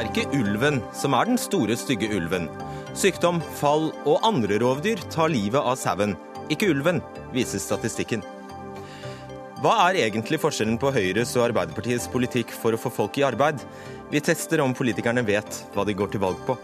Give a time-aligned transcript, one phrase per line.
[0.00, 2.48] er ikke ulven som er den store, stygge ulven.
[2.96, 6.14] Sykdom, fall og andre rovdyr tar livet av sauen,
[6.50, 7.02] ikke ulven,
[7.34, 8.24] viser statistikken.
[9.60, 13.60] Hva er egentlig forskjellen på Høyres og Arbeiderpartiets politikk for å få folk i arbeid?
[14.10, 16.56] Vi tester om politikerne vet hva de går til valg på.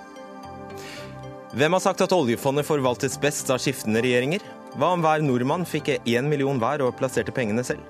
[1.56, 4.40] Hvem har sagt at oljefondet forvaltes best av skiftende regjeringer?
[4.80, 7.84] Hva om hver nordmann fikk én million hver og plasserte pengene selv?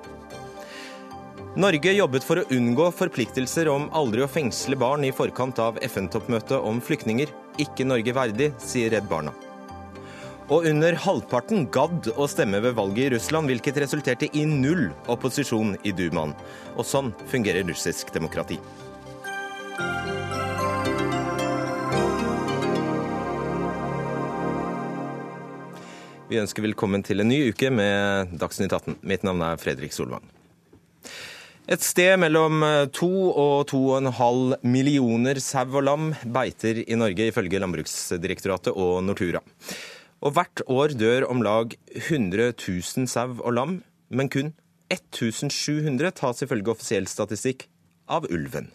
[1.57, 6.61] Norge jobbet for å unngå forpliktelser om aldri å fengsle barn i forkant av FN-toppmøtet
[6.61, 7.31] om flyktninger.
[7.65, 9.33] Ikke Norge verdig, sier Redd Barna.
[10.53, 15.79] Og under halvparten gadd å stemme ved valget i Russland, hvilket resulterte i null opposisjon
[15.81, 16.37] i Dumaen.
[16.77, 18.61] Og sånn fungerer russisk demokrati.
[26.29, 29.01] Vi ønsker velkommen til en ny uke med Dagsnytt 18.
[29.09, 30.35] Mitt navn er Fredrik Solvang.
[31.67, 32.63] Et sted mellom
[32.95, 38.71] to og to og en halv millioner sau og lam beiter i Norge, ifølge Landbruksdirektoratet
[38.71, 39.41] og Nortura.
[40.23, 43.81] Og hvert år dør om lag 100 000 sau og lam,
[44.15, 44.55] men kun
[44.95, 47.67] 1700 tas ifølge offisiell statistikk
[48.07, 48.71] av ulven.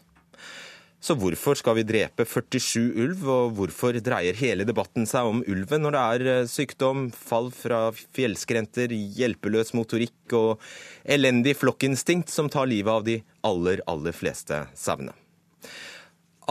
[1.02, 5.82] Så hvorfor skal vi drepe 47 ulv, og hvorfor dreier hele debatten seg om ulven
[5.82, 10.62] når det er eh, sykdom, fall fra fjellskrenter, hjelpeløs motorikk og
[11.02, 13.18] elendig flokkinstinkt som tar livet av de
[13.50, 15.18] aller, aller fleste sauene?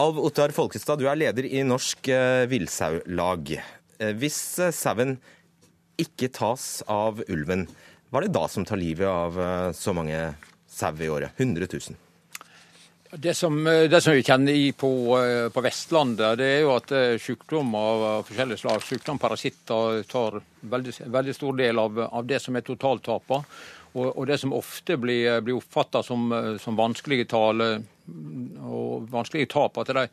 [0.01, 3.55] Alv Ottar Folkestad, du er leder i Norsk eh, Villsaulag.
[3.55, 4.43] Eh, hvis
[4.75, 5.15] sauen
[5.95, 7.69] ikke tas av ulven,
[8.11, 9.37] hva er det da som tar livet av
[9.77, 10.17] så mange
[10.67, 11.31] sau i året?
[11.39, 12.10] 100 000?
[13.13, 16.69] Det som, eh, det som, vi kjenner i på, eh, på, Vestlandet, det er jo
[16.77, 22.23] at eh, sykdom av forskjellige slag, sykdom, parasitter, tar veldig, veldig stor del av, av,
[22.25, 23.57] det som er totaltapet.
[23.91, 26.31] Og, og, det som ofte blir, blir oppfatta som,
[26.63, 27.73] som, vanskelige tale
[28.63, 30.07] og vanskelige tap, at de,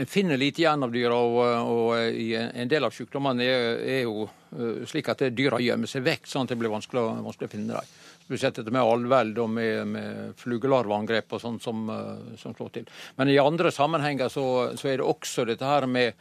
[0.00, 1.18] en finner lite igjen av dyra.
[1.20, 1.42] Og,
[1.76, 6.48] og en del av sykdommene er, er, jo slik at dyra gjemmer seg vekk, sånn
[6.48, 7.98] at det blir vanskelig, vanskelig å finne dem
[8.30, 12.92] budsjettet med allveld og med, med flugelarveangrep og sånt som, eh, som, slår til.
[13.18, 14.46] Men i andre sammenhenger så,
[14.78, 16.14] så er det også dette her med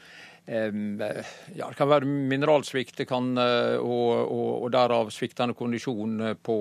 [0.49, 6.55] ja, Det kan være mineralsvikt det kan, eh, og, og, og derav sviktende kondisjon på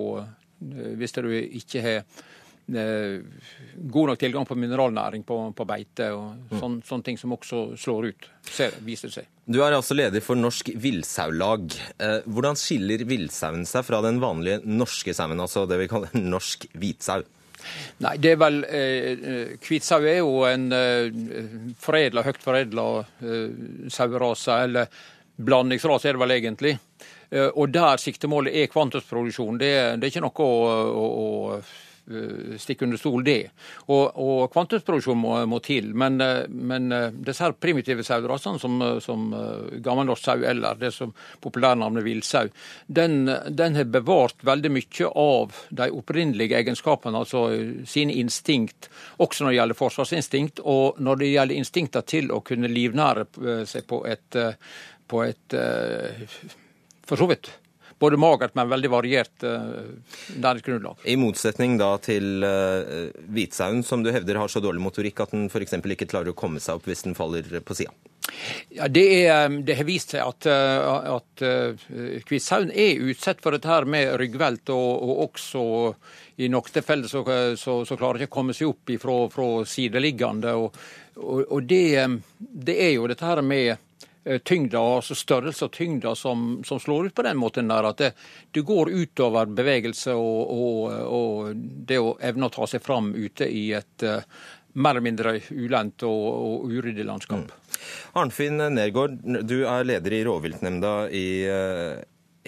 [0.58, 2.37] hvis du ikke har Eh,
[2.68, 6.58] god nok tilgang på mineralnæring på, på beite og mm.
[6.60, 9.28] sånn, sånne ting som også slår ut, ser, viser seg.
[9.48, 11.72] Du er altså leder for Norsk Villsaulag.
[11.96, 16.68] Eh, hvordan skiller villsauen seg fra den vanlige norske sauen, altså det vi kaller norsk
[16.76, 17.24] hvitsau?
[18.04, 21.08] Nei, det er vel eh, Hvitsau er jo en eh,
[21.80, 22.84] foredla, høyt foredla
[23.24, 24.92] eh, sauerase, eller
[25.38, 26.76] blandingsrase er det vel egentlig.
[27.32, 29.58] Eh, og der siktemålet er kvantumsproduksjon.
[29.58, 31.28] Det, det, er ikke noe å, å, å
[31.58, 31.87] Eh,
[32.58, 33.50] stikke under stol det.
[33.86, 35.90] Og, og kvantumsproduksjon må, må, til.
[35.98, 39.26] Men, eh, men eh, disse her primitive sauerasene, som, som
[39.84, 41.12] gammelnorsk sau eller det som
[41.44, 42.48] populærnavnet villsau,
[42.86, 47.46] den, den, har bevart veldig mye av de opprinnelige egenskapene, altså
[47.88, 48.88] sine instinkt,
[49.18, 53.26] også når det gjelder forsvarsinstinkt, og når det gjelder instinkter til å kunne livnære
[53.68, 54.38] seg på et,
[55.08, 55.56] på et
[57.08, 57.50] for så vidt
[57.98, 59.88] både magert, men veldig variert uh,
[60.36, 61.00] næringsgrunnlag.
[61.04, 65.48] I motsetning da til uh, hvitsauen, som du hevder har så dårlig motorikk at den
[65.50, 65.78] f.eks.
[65.78, 67.94] ikke klarer å komme seg opp hvis den faller på sida?
[68.74, 71.44] Ja, det, er, det, har vist seg at, uh, at
[72.28, 75.64] hvitsauen er utsatt for dette her med ryggvelt, og, og også
[76.38, 77.24] i noen tilfeller så,
[77.58, 80.54] så, så, klarer ikke å komme seg opp fra, fra sideliggende.
[80.54, 80.80] Og,
[81.18, 82.04] og, og det,
[82.38, 83.87] det, er jo dette her med Eh,
[84.44, 88.10] tyngda, altså størrelse og tyngda som, som, slår ut på den måten der at det,
[88.52, 93.48] det går utover bevegelse og, og, og, det å evne å ta seg fram ute
[93.48, 94.20] i et uh,
[94.78, 97.48] mer eller mindre ulendt og, og uryddig landskap.
[97.48, 97.88] Mm.
[98.20, 99.18] Arnfinn Nergård,
[99.48, 101.96] du er leder i rovviltnemnda i uh,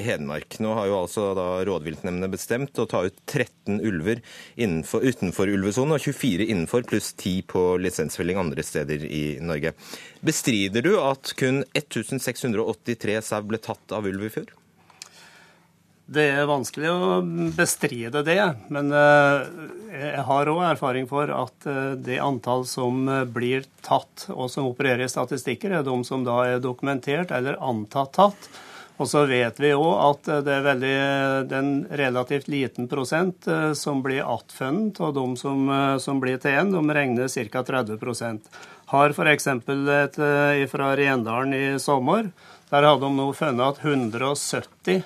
[0.04, 0.58] Hedmark.
[0.62, 4.22] Nå har jo altså da rovviltnemndene bestemt å ta ut 13 ulver
[4.56, 9.74] innenfor, utenfor ulvesonen og 24 innenfor, pluss 10 på lisensfelling andre steder i Norge.
[10.24, 14.56] Bestrider du at kun 1683 sau ble tatt av ulv i fjor?
[16.10, 17.18] Det er vanskelig å
[17.54, 18.40] bestride det,
[18.74, 19.44] men eh,
[19.94, 25.06] jeg har òg erfaring for at eh, det antall som blir tatt og som opererer
[25.06, 28.50] i statistikker, er de som da er dokumentert eller antatt tatt.
[29.00, 30.96] Og så vet vi òg at det er veldig,
[31.48, 36.20] det er en relativt liten prosent eh, som blir attfunnet, og de som, eh, som
[36.20, 37.62] blir til igjen, de regner ca.
[37.64, 38.50] 30%
[38.92, 39.46] Har f.eks.
[39.46, 42.28] et eh, fra Rendalen i sommer.
[42.68, 45.00] Der hadde de nå funnet at 170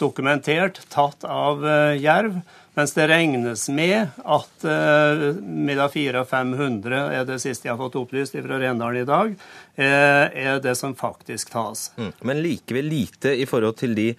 [0.00, 1.62] dokumentert tatt av
[2.00, 2.40] jerv.
[2.76, 7.80] Mens det regnes med at eh, mellom 400 og 500 er det siste jeg har
[7.80, 9.32] fått opplyst fra Rendalen i dag,
[9.80, 11.88] eh, er det som faktisk tas.
[11.96, 12.10] Mm.
[12.20, 14.10] Men likevel lite i forhold til de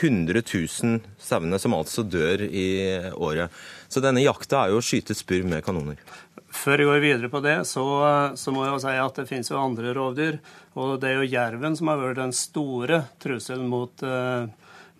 [0.00, 2.68] 100 000 sauene som altså dør i
[3.12, 3.52] året.
[3.88, 6.00] Så denne jakta er jo å skyte spurv med kanoner.
[6.56, 7.84] Før jeg går videre på det, så,
[8.32, 10.38] så, må jeg jo si at det finnes jo andre rovdyr.
[10.80, 14.48] Og det er jo jerven som har vært den store trusselen mot uh,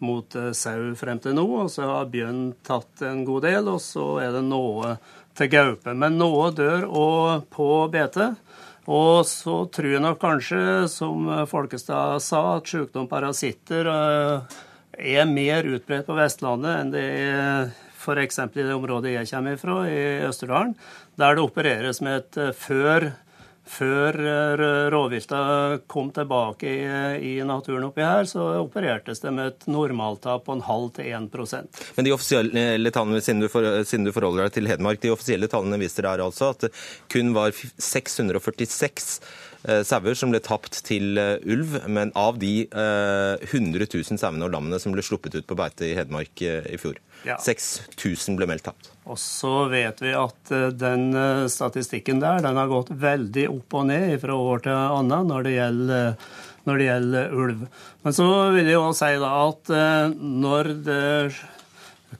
[0.04, 1.46] mot eh, sau frem til nå.
[1.64, 4.96] Og så har bjørn tatt en god del, og så er det noe
[5.36, 5.94] til gaupe.
[5.94, 8.32] Men noe dør òg på bete.
[8.86, 10.60] Og så tror jeg nok kanskje,
[10.90, 14.60] som Folkestad sa, at sykdom parasitter eh,
[15.16, 17.74] er mer utbredt på Vestlandet enn det er
[18.06, 18.38] f.eks.
[18.38, 20.74] i det området jeg kommer fra, i Østerdalen,
[21.18, 23.10] der det opereres med et eh, før
[23.66, 25.40] før eh, rovvilta
[25.90, 26.70] kom tilbake
[27.18, 31.82] i, naturen oppi her, så operertes det med et normaltap på en halv til 1%
[31.96, 35.50] Men de offisielle tallene, siden du, for, siden du, forholder deg til Hedmark, de offisielle
[35.50, 36.68] tallene viser der altså at
[37.12, 39.34] kun var 646 eh,
[39.86, 44.52] sauer som ble tapt til eh, ulv, men av de eh, 100 000 sauene og
[44.54, 47.00] lammene som ble sluppet ut på beite i Hedmark eh, i fjor.
[47.26, 47.38] Ja.
[47.42, 48.92] 6000 ble meldt tapt.
[49.06, 53.78] Og så vet vi at eh, den eh, statistikken der den har gått veldig opp
[53.80, 56.30] og ned fra år til annet når det gjelder,
[56.66, 57.66] når det gjelder ulv.
[58.06, 60.16] Men så vil jeg også si da at eh,
[60.46, 61.04] når det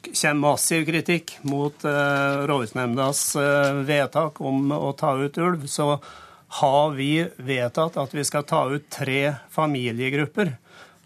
[0.06, 3.20] kommer massiv kritikk mot rovviltnemndas
[3.86, 5.94] vedtak om å ta ut ulv, så
[6.48, 10.54] har vi vedtatt at vi skal ta ut tre familiegrupper.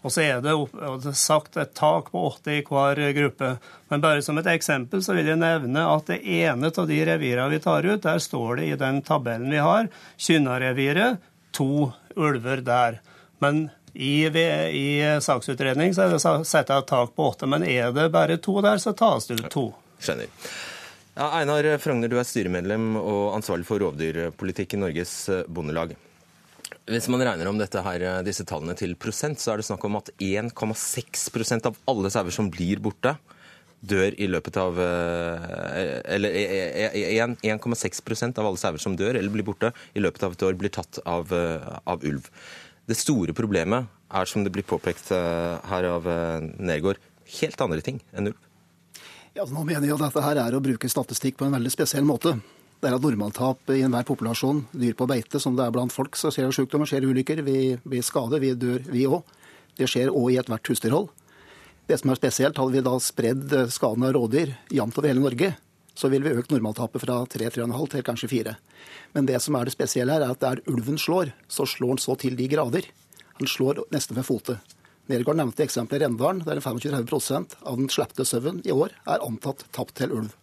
[0.01, 3.51] Og så er det sagt et tak på åtte i hver gruppe.
[3.89, 7.51] Men bare som et eksempel så vil jeg nevne at det ene av de revirene
[7.53, 11.21] vi tar ut, der står det i den tabellen vi har, Kynnareviret,
[11.53, 12.97] to ulver der.
[13.41, 17.49] Men i, i saksutredning så er det satt et tak på åtte.
[17.49, 19.69] Men er det bare to der, så tas det ut to.
[20.01, 20.33] Skjønner.
[21.11, 25.15] Ja, Einar Frogner, du er styremedlem og ansvarlig for rovdyrpolitikk i Norges
[25.51, 25.97] Bondelag.
[26.87, 29.97] Hvis man regner om her, eh, disse tallene til prosent, så er det snakk om
[29.97, 33.17] at 1,6% av alle sauer som blir borte,
[33.83, 36.29] dør i løpet av eh, Eller
[37.43, 40.69] 1,6% av alle sauer som dør eller blir borte i løpet av et år, blir
[40.69, 42.29] tatt av, eh, av ulv.
[42.87, 46.03] Det store problemet er, som det blir påpekt her av
[46.59, 46.97] Nergård,
[47.39, 48.50] helt andre ting enn ulv.
[49.35, 52.03] Ja, nå mener jeg at dette her er å bruke statistikk på en veldig spesiell
[52.07, 52.35] måte
[52.81, 56.17] det er at normaltap i enhver populasjon, dyr på beite, som det er blant folk,
[56.17, 57.43] så skjer sykdommer, skjer ulykker.
[57.45, 59.21] Vi blir skadet, vi dør, vi òg.
[59.77, 61.11] Det skjer òg i ethvert husdyrhold.
[61.85, 65.51] Det som er spesielt, hadde vi da spredd skaden av rådyr jevnt over hele Norge,
[65.93, 68.57] så ville vi økt normaltapet fra 3-3,5 til kanskje 4.
[69.13, 72.01] Men det som er det spesielle her, er at der ulven slår, så slår den
[72.01, 72.89] så til de grader.
[73.37, 74.73] Han slår nesten med fotet.
[75.11, 79.97] Nergård nevnte eksempelet Rendalen, der 25-30 av den slepte sauen i år er antatt tapt
[79.99, 80.35] til ulv.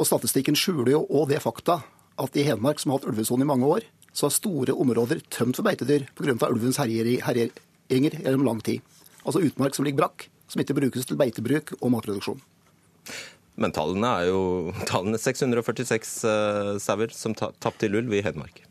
[0.00, 1.82] Og Statistikken skjuler jo òg det fakta
[2.20, 3.84] at i Hedmark, som har hatt ulvesone i mange år,
[4.16, 6.48] så er store områder tømt for beitedyr pga.
[6.48, 7.52] ulvens herjinger
[7.90, 8.80] gjennom lang tid.
[9.24, 12.40] Altså utmark som ligger brakk, som ikke brukes til beitebruk og matproduksjon.
[13.60, 14.42] Men tallene er jo
[14.90, 18.64] tallene 646 uh, sauer som tapte til ulv i Hedmark.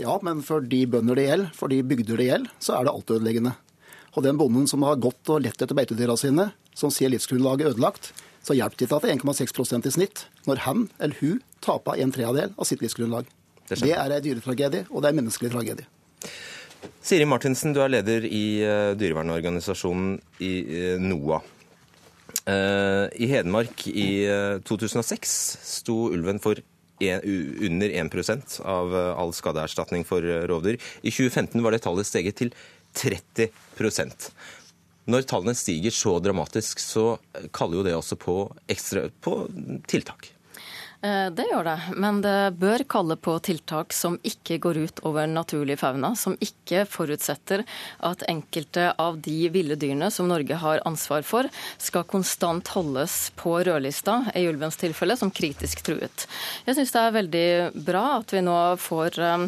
[0.00, 2.94] Ja, men for de bønder det gjelder, for de bygder det gjelder, så er det
[2.94, 3.52] altødeleggende.
[4.16, 8.10] Og den bonden som har gått og lett etter beitedyra sine, som ser livsgrunnlaget ødelagt,
[8.42, 12.00] så hjelper det ikke at det er 1,6% i snitt når han eller hun taper
[12.00, 13.28] en tredjedel av sitt livsgrunnlag.
[13.68, 15.86] Det, det er en dyretragedie, og det er en menneskelig tragedie.
[17.04, 21.46] Siri Martinsen, du er leder i uh, dyrevernorganisasjonen i uh, NOAH.
[22.48, 24.08] Uh, I Hedmark i
[24.66, 25.34] 2006
[25.76, 26.58] sto ulven for
[27.04, 27.22] en,
[27.68, 30.80] under 1% av all skadeerstatning for rovdyr.
[31.04, 32.50] I 2015 var det tallet steget til
[32.96, 33.50] 30
[35.10, 37.04] når tallene stiger så dramatisk, så
[37.56, 38.36] kaller jo det også på,
[38.70, 39.42] ekstra, på
[39.90, 40.28] tiltak.
[41.00, 45.28] Eh, det gjør det, men det bør kalle på tiltak som ikke går ut over
[45.30, 47.62] naturlig fauna, som ikke forutsetter
[48.04, 51.48] at enkelte av de ville dyrene som Norge har ansvar for,
[51.80, 56.26] skal konstant holdes på rødlista, i ulvens tilfelle, som kritisk truet.
[56.66, 57.48] Jeg syns det er veldig
[57.88, 59.46] bra at vi nå får eh,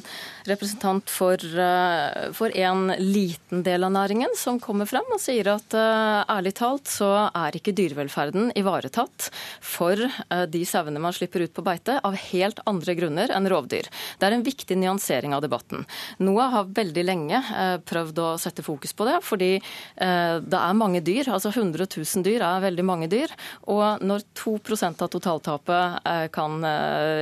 [0.49, 5.77] representant for, eh, for en liten del av næringen som kommer frem og sier at
[5.77, 9.29] ærlig talt så er ikke dyrevelferden ivaretatt
[9.61, 10.01] for
[10.49, 13.89] de sauene man slipper går ut på beite av helt andre grunner enn rovdyr.
[14.19, 15.85] Det er en viktig nyansering av debatten.
[16.19, 20.79] NOAH har veldig lenge eh, prøvd å sette fokus på det, fordi eh, det er
[20.79, 21.29] mange dyr.
[21.33, 23.33] altså 100 000 dyr er veldig mange dyr.
[23.73, 24.59] Og når 2
[24.93, 26.61] av totaltapet eh, kan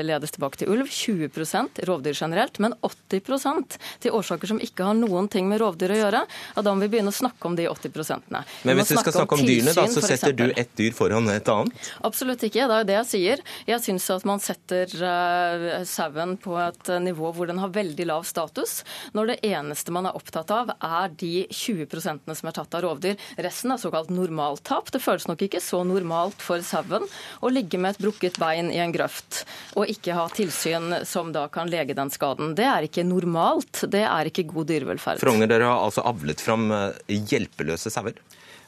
[0.05, 5.29] ledes tilbake til ulv, 20% rovdyr generelt, men 80% til årsaker som ikke har noen
[5.31, 7.91] ting med rovdyr å gjøre, ja, da må vi begynne å snakke om de 80
[7.91, 8.45] -ene.
[8.65, 11.29] Men hvis vi skal snakke om, om dyrene, da, så setter du ett dyr foran
[11.31, 11.93] et annet?
[12.03, 13.43] Absolutt ikke, det er jo det jeg sier.
[13.67, 18.27] Jeg syns at man setter uh, sauen på et nivå hvor den har veldig lav
[18.29, 18.81] status,
[19.17, 23.19] når det eneste man er opptatt av, er de 20% som er tatt av rovdyr.
[23.41, 24.91] Resten er såkalt normaltap.
[24.93, 27.07] Det føles nok ikke så normalt for sauen
[27.41, 29.45] å ligge med et brukket bein i en grøft
[29.79, 32.55] og ikke ha tilsyn som da kan lege den skaden.
[32.59, 33.85] Det er ikke normalt.
[33.91, 35.23] Det er ikke god dyrevelferd.
[35.23, 38.19] Frogner, dere har altså avlet fram eh, hjelpeløse sauer?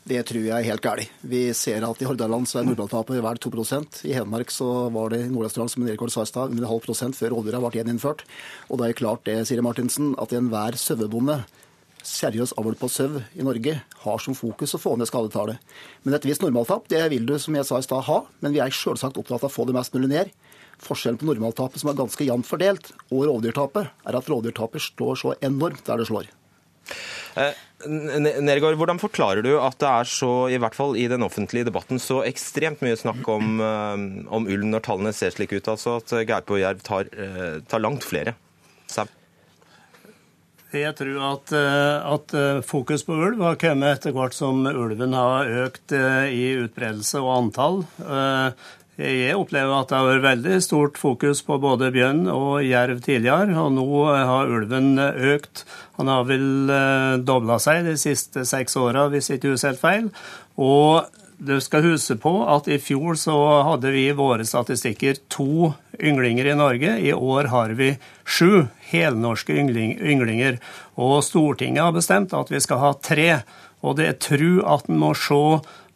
[0.02, 1.10] Det tror jeg er helt galt.
[1.22, 5.20] Vi ser at i Hordaland så er normaltapet vel 2% I Hedmark så var det
[5.28, 8.24] i som Erik sa i stad, under halv prosent før rovdyra ble gjeninnført.
[8.68, 11.44] Og det er klart det, Siri Martinsen, at enhver sauebonde
[12.02, 15.62] seriøs avl på sau i Norge har som fokus å få ned skadetallet.
[16.02, 18.24] Men et visst normaltap det vil du, som jeg sa i stad, ha.
[18.42, 20.34] Men vi er selvsagt opptatt av å få det mest mulig ned.
[20.82, 25.36] Forskjellen på normaltapet, som er ganske jevnt fordelt, og rovdyrtapet, er at rovdyrtapet står så
[25.46, 26.26] enormt der det slår.
[27.38, 27.54] Eh,
[27.86, 32.00] Nergård, hvordan forklarer du at det er så, i hvert fall i den offentlige debatten,
[32.02, 35.70] så ekstremt mye snakk om, eh, om ulv når tallene ser slik ut?
[35.72, 38.36] Altså at gaupe og jerv tar, eh, tar, langt flere
[38.86, 39.08] sau?
[40.72, 42.34] Jeg tror at, at,
[42.64, 47.82] fokus på ulv har kommet etter hvert som ulven har økt i utbredelse og antall.
[49.00, 53.56] Jeg opplever at det har vært veldig stort fokus på både bjørn og jerv tidligere,
[53.56, 55.64] og nå har ulven økt.
[55.96, 60.10] Han har vel eh, dobla seg de siste seks åra, hvis ikke husker helt feil.
[60.60, 61.08] Og
[61.42, 63.34] du skal huske på at i fjor så
[63.66, 66.92] hadde vi i våre statistikker to ynglinger i Norge.
[67.00, 67.94] I år har vi
[68.28, 70.60] sju helnorske ynglinger.
[71.00, 73.30] Og Stortinget har bestemt at vi skal ha tre.
[73.82, 75.42] Og det er tru at en må se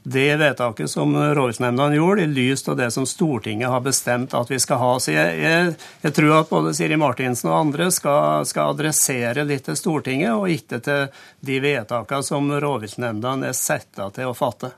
[0.08, 4.58] det vedtaket som rovviltnemndene gjorde, i lys av det som Stortinget har bestemt at vi
[4.62, 4.90] skal ha.
[5.02, 5.72] Så jeg, jeg,
[6.04, 10.46] jeg tror at både Siri Martinsen og andre skal, skal, adressere litt til Stortinget, og
[10.54, 11.08] ikke til
[11.50, 14.70] de vedtakene som rovviltnemndene er satt til å fatte.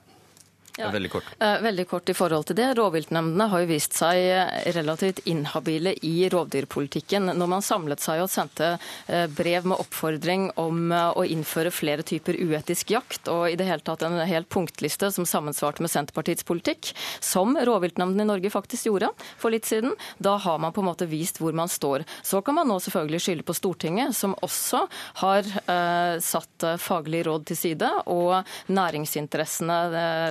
[0.79, 0.91] Ja.
[0.91, 1.25] Veldig kort.
[1.39, 2.69] Eh, veldig kort i forhold til det.
[2.79, 7.33] Rovviltnemndene har jo vist seg eh, relativt inhabile i rovdyrpolitikken.
[7.35, 8.77] Når man samlet seg og sendte
[9.11, 13.83] eh, brev med oppfordring om å innføre flere typer uetisk jakt, og i det hele
[13.83, 19.11] tatt en hel punktliste som sammensvarte med Senterpartiets politikk, som rovviltnemndene i Norge faktisk gjorde
[19.35, 22.07] for litt siden, da har man på en måte vist hvor man står.
[22.23, 24.85] Så kan man nå selvfølgelig skylde på Stortinget, som også
[25.25, 29.83] har eh, satt faglige råd til side, og næringsinteressene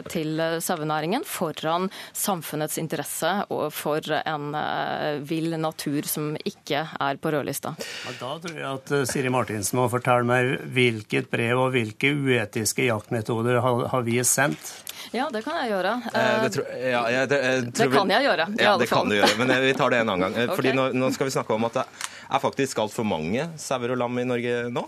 [0.07, 7.33] til sauenæringen foran samfunnets interesse og for en eh, vill natur som ikke er på
[7.33, 7.73] rødlista.
[7.79, 12.13] Ja, da tror jeg at eh, Siri Martinsen må fortelle meg hvilket brev og hvilke
[12.13, 14.73] uetiske jaktmetoder har vi sendt?
[15.15, 15.93] Ja, det kan jeg gjøre.
[16.11, 18.47] Eh, det, tror, ja, jeg, det, jeg det kan jeg gjøre.
[18.59, 20.51] Ja, det kan du gjøre, men vi tar det en annen gang.
[20.57, 20.79] Fordi okay.
[20.79, 21.85] nå, nå, skal vi snakke om at det
[22.27, 24.83] er faktisk altfor mange sauer og lam i Norge nå.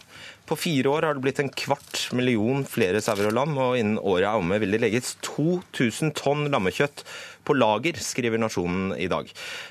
[0.50, 4.00] På fire år har det blitt en kvart million flere sauer og lam, og innen
[4.00, 7.04] året er omme vil det legges 2000 tonn lammekjøtt
[7.48, 9.30] på lager, skriver Nasjonen i dag.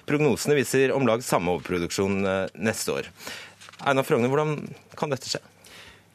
[0.08, 3.12] Prognosene viser om lag samme overproduksjon eh, neste år.
[3.86, 4.56] Einar Frogner, hvordan
[4.98, 5.42] kan dette skje?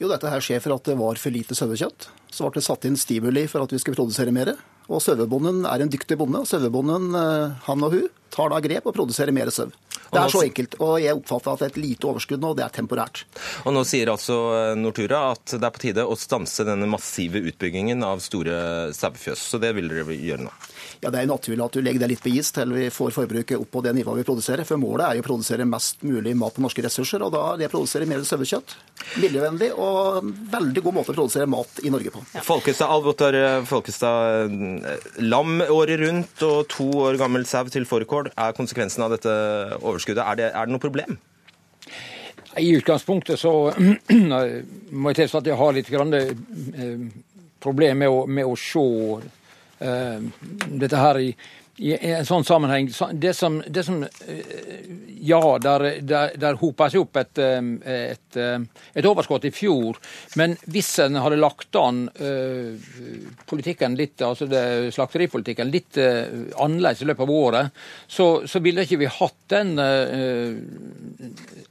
[0.01, 2.09] Jo, dette her skjer for at det var for lite sauekjøtt.
[2.33, 4.55] Så ble det satt inn stimuli for at vi skulle produsere mer.
[4.89, 6.43] Og sauebonden er en dyktig bonde.
[6.49, 9.69] Sauebonden, eh, han og hun, tar da grep og produserer mer sau.
[10.13, 10.75] Det er så enkelt.
[10.83, 13.23] Og jeg oppfatter at det er et lite overskudd nå, det er temporært.
[13.65, 17.41] Og nå sier altså eh, Nortura at det er på tide å stanse denne massive
[17.41, 19.47] utbyggingen av store sauefjøs.
[19.53, 20.53] Så det vil dere gjøre nå?
[21.03, 23.59] Ja, Det er naturlig at du legger det litt på is til vi får forbruket
[23.59, 24.63] opp på det nivået vi produserer.
[24.67, 27.59] For målet er jo å produsere mest mulig mat på norske ressurser, og da er
[27.59, 28.75] det å produsere mer sauekjøtt.
[29.19, 32.23] Miljøvennlig og veldig god måte å produsere mat i Norge på.
[32.37, 32.45] Ja.
[32.47, 33.35] Folkestad, Alvotar
[33.67, 34.55] Folkestad,
[35.27, 39.35] lam året rundt og to år gammel sau til fårikål er konsekvensen av dette
[39.81, 40.23] overskuddet.
[40.23, 41.19] Er det, er det noe problem?
[42.63, 43.51] I utgangspunktet så
[45.03, 47.07] må jeg tilstå at jeg har litt grann, eh,
[47.63, 48.83] problem med å, med å se
[49.83, 51.35] dette her i,
[51.77, 52.91] i, en sånn sammenheng.
[53.13, 54.09] Det som, det som uh,
[55.23, 59.95] Ja, der, der, der hopa seg opp et, et, et, overskudd i fjor.
[60.35, 62.01] Men hvis en hadde lagt an
[63.47, 68.99] politikken litt, altså det, slakteripolitikken litt annerledes i løpet av året, så, så ville ikke
[68.99, 69.77] vi hatt den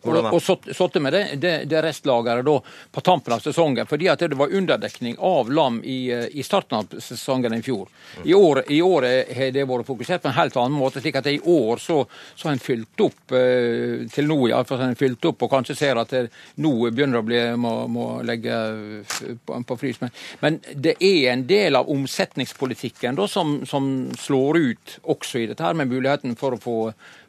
[0.02, 2.56] og, og satte med det, det, det restlageret da
[2.90, 6.78] på tampen av sesongen, fordi at det var underdekning av lam i, eh, i starten
[6.80, 7.88] av sesongen i fjor.
[8.24, 9.06] I år, i år
[9.36, 12.02] har det vært fokusert på en helt annen måte, slik at i år så,
[12.42, 16.12] har en fylt opp eh, til nå iallfall en fylt opp, og kanskje ser at
[16.12, 16.26] det,
[16.64, 18.58] nå begynner å bli må, må legge
[19.46, 20.02] på, på frys.
[20.02, 25.48] Men, men, det er en del av omsetningspolitikken da, som, som slår ut også i
[25.50, 26.78] dette her med muligheten for å få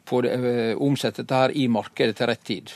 [0.04, 2.72] få det, eh, omsette dette her i markedet til rett tid.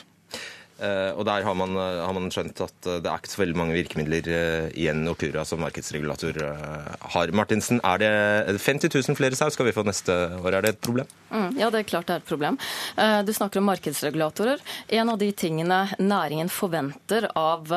[0.79, 3.75] Uh, og der har man, har man, skjønt at det er ikke så veldig mange
[3.75, 4.29] virkemidler
[4.71, 6.39] igjen Nortura som markedsregulator
[7.13, 7.33] har.
[7.35, 8.11] Martinsen, er det
[8.63, 10.53] 50 000 flere sau skal vi få neste år?
[10.53, 11.09] Er det et problem?
[11.29, 12.57] Mm, ja, det er klart det er et problem.
[13.25, 14.61] Du snakker om markedsregulatorer.
[14.99, 17.69] En av de tingene næringen forventer av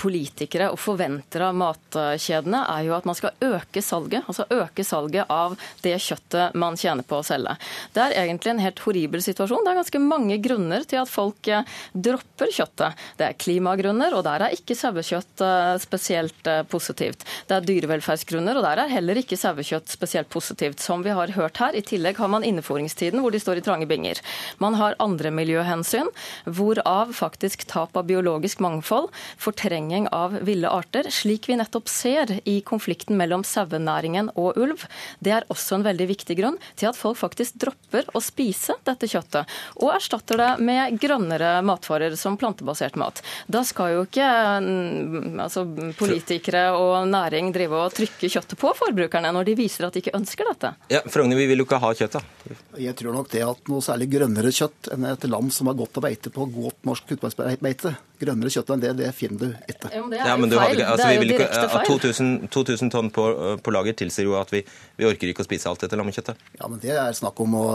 [0.00, 4.26] politikere og forventer av matkjedene, er jo at man skal øke salget.
[4.30, 7.56] Altså øke salget av det kjøttet man tjener på å selge.
[7.94, 9.64] Det er egentlig en helt horribel situasjon.
[9.64, 11.50] Det er ganske mange grunner til at folk
[11.92, 12.98] dropper kjøttet.
[13.18, 17.24] Det er klimagrunner, og der er ikke sauekjøtt eh, spesielt eh, positivt.
[17.48, 20.80] Det er dyrevelferdsgrunner, og der er heller ikke sauekjøtt spesielt positivt.
[20.80, 21.76] Som vi har hørt her.
[21.76, 24.20] I tillegg har man innefòringstiden, hvor de står i trange binger.
[24.62, 26.10] Man har andre miljøhensyn,
[26.46, 29.10] hvorav faktisk tap av biologisk mangfold,
[29.40, 34.86] fortrenging av ville arter, slik vi nettopp ser i konflikten mellom sauenæringen og ulv.
[35.20, 39.08] Det er også en veldig viktig grunn til at folk faktisk dropper å spise dette
[39.10, 39.48] kjøttet,
[39.80, 43.22] og erstatter det med grønnere matvarer som plantebasert mat.
[43.50, 44.26] Da skal jo ikke
[44.64, 45.64] mm, altså,
[45.98, 50.16] politikere og næring drive og trykke kjøttet på forbrukerne når de viser at de ikke
[50.18, 50.72] ønsker dette.
[50.92, 52.56] Ja, Frogner, vi vil jo ikke ha kjøtt, da.
[52.80, 55.98] Jeg tror nok det at noe særlig grønnere kjøtt enn et lam som har gått
[55.98, 59.92] å beite på godt norsk utmarksbeite, grønnere kjøtt enn det, det finner du ikke.
[59.92, 60.82] Ja, men det er ja, men jo feil.
[60.84, 61.90] Altså, det er jo direkte feil.
[61.90, 63.26] 2000, 2000 tonn på,
[63.60, 64.64] på, lager tilsier jo at vi,
[64.98, 66.50] vi orker ikke å spise alt dette lammekjøttet.
[66.58, 67.68] Ja, men det er snakk om å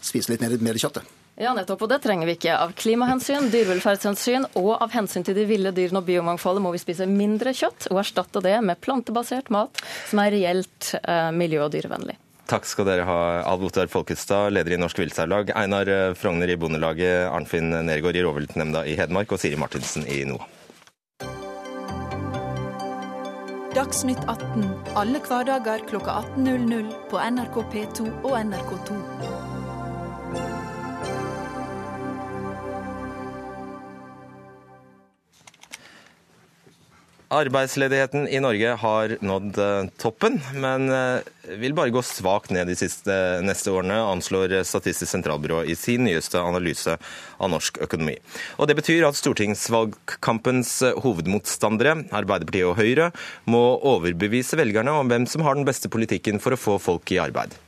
[0.00, 1.02] spise litt mer, mer kjøtt.
[1.40, 1.82] Ja, nettopp.
[1.82, 2.54] Og det trenger vi ikke.
[2.54, 7.08] Av klimahensyn, dyrevelferdshensyn og av hensyn til de ville dyrene og biomangfoldet må vi spise
[7.10, 12.16] mindre kjøtt og erstatte det med plantebasert mat som er reelt eh, miljø- og dyrevennlig.
[12.46, 16.58] Takk skal dere ha, Alv Ottar Folkestad, leder i Norsk Viltsauglag, Einar eh, Frogner i
[16.60, 20.46] Bondelaget, Arnfinn Nergård i Rovviltnemnda i Hedmark og Siri Martinsen i NOA.
[23.74, 29.53] Dagsnytt 18 alle hverdager klokka 18.00 på NRK P2 og NRK2.
[37.34, 41.26] Arbeidsledigheten i Norge har nådd eh, toppen, men eh,
[41.58, 46.38] vil bare gå svakt ned de siste, neste årene, anslår Statistisk sentralbyrå i sin nyeste
[46.38, 48.16] analyse av norsk økonomi.
[48.58, 53.10] Og Det betyr at stortingsvalgkampens hovedmotstandere, Arbeiderpartiet og Høyre,
[53.50, 57.22] må overbevise velgerne om hvem som har den beste politikken for å få folk i
[57.22, 57.58] arbeid.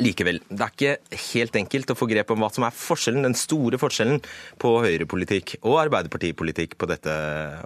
[0.00, 3.36] Likevel, det er ikke helt enkelt å få grep om hva som er forskjellen, den
[3.36, 4.22] store forskjellen
[4.62, 7.12] på høyrepolitikk og arbeiderpartipolitikk på dette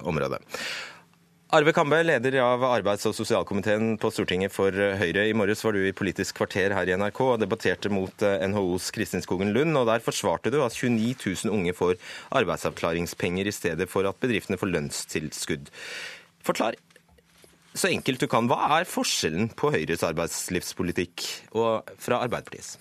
[0.02, 0.40] området.
[1.54, 5.28] Arve Kambe, leder av arbeids- og sosialkomiteen på Stortinget for Høyre.
[5.30, 8.88] I morges var du i Politisk kvarter her i NRK og debatterte mot eh, NHOs
[8.90, 9.78] Kristin Skogen Lund.
[9.78, 11.14] og Der forsvarte du at 29
[11.46, 11.94] 000 unge får
[12.34, 15.70] arbeidsavklaringspenger i stedet for at bedriftene får lønnstilskudd.
[16.42, 16.80] Forklar
[17.78, 18.50] så enkelt du kan.
[18.50, 22.74] Hva er forskjellen på Høyres arbeidslivspolitikk og fra Arbeiderpartiets?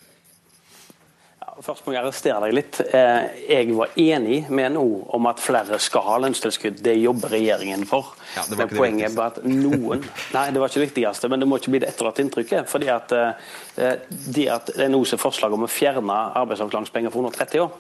[1.63, 2.77] Først må jeg arrestere deg litt.
[2.83, 6.81] Eh, jeg var enig med NHO om at flere skal ha lønnstilskudd.
[6.83, 8.11] Det jobber regjeringen for.
[8.35, 10.03] Ja, men poenget er at noen
[10.35, 12.67] Nei, det var ikke det viktigste, men det må ikke bli det etterlatte inntrykket.
[12.67, 14.03] fordi at eh,
[14.35, 17.71] det at NHOs forslag om å fjerne arbeidsavklaringspenger for 130 år,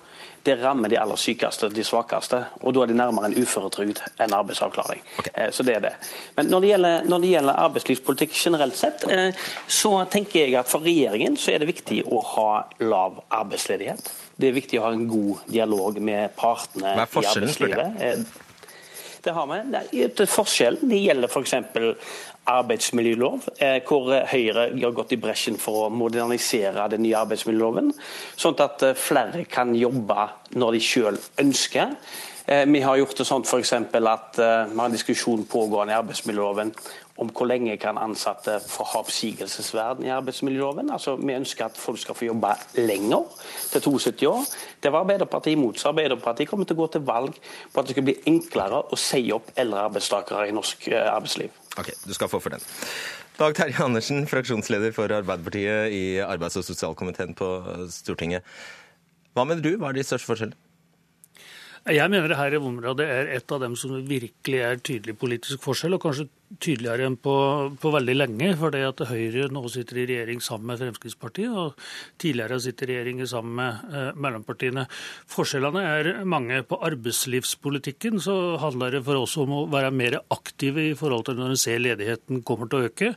[0.45, 2.41] det rammer de aller sykeste, de svakeste.
[2.61, 5.01] Og da er de nærmere en uføretrygd enn arbeidsavklaring.
[5.17, 5.31] Okay.
[5.33, 5.93] Eh, så det er det.
[6.37, 10.69] Men når det, gjelder, når det gjelder arbeidslivspolitikk generelt sett, eh, så tenker jeg at
[10.69, 12.49] for regjeringen så er det viktig å ha
[12.85, 14.11] lav arbeidsledighet.
[14.37, 18.01] Det er viktig å ha en god dialog med partene i arbeidslivet.
[18.05, 18.43] Eh,
[19.25, 19.59] det har vi.
[19.73, 21.55] Det, forskjellen det gjelder f.eks
[22.45, 27.91] arbeidsmiljølov, eh, hvor Høyre har gått i bresjen for å modernisere den nye arbeidsmiljøloven,
[28.37, 31.95] sånn at eh, flere kan jobbe når de selv ønsker.
[32.45, 33.73] Eh, vi har gjort det sånn f.eks.
[33.73, 36.75] at vi har en diskusjon pågående i arbeidsmiljøloven
[37.17, 40.91] om hvor lenge kan ansatte få ha oppsigelsesvern i arbeidsmiljøloven.
[40.91, 43.23] Altså, Vi ønsker at folk skal få jobbe lenger,
[43.71, 44.43] til 72 år.
[44.83, 45.79] Det var Arbeiderpartiet imot.
[45.79, 47.39] Så Arbeiderpartiet kommer til å gå til valg
[47.71, 51.64] på at det skal bli enklere å si opp eldre arbeidstakere i norsk arbeidsliv.
[51.79, 52.63] Ok, du skal få for den.
[53.35, 57.49] Dag Terje Andersen, fraksjonsleder for Arbeiderpartiet i arbeids- og sosialkomiteen på
[57.91, 58.47] Stortinget.
[59.35, 60.61] Hva mener du, hva er de største forskjellene?
[61.91, 65.93] Jeg mener det her området er et av dem som virkelig er tydelig politisk forskjell,
[65.93, 66.29] og kanskje
[66.61, 67.35] tydeligere enn på,
[67.81, 68.51] på veldig lenge.
[68.59, 71.75] For det at Høyre nå sitter i regjering sammen med Fremskrittspartiet, og
[72.21, 74.85] tidligere har sittet i regjering sammen med eh, mellompartiene.
[75.31, 76.61] Forskjellene er mange.
[76.69, 81.39] På arbeidslivspolitikken så handler det for oss om å være mer aktive i forhold til
[81.39, 83.11] når en ser ledigheten kommer til å øke.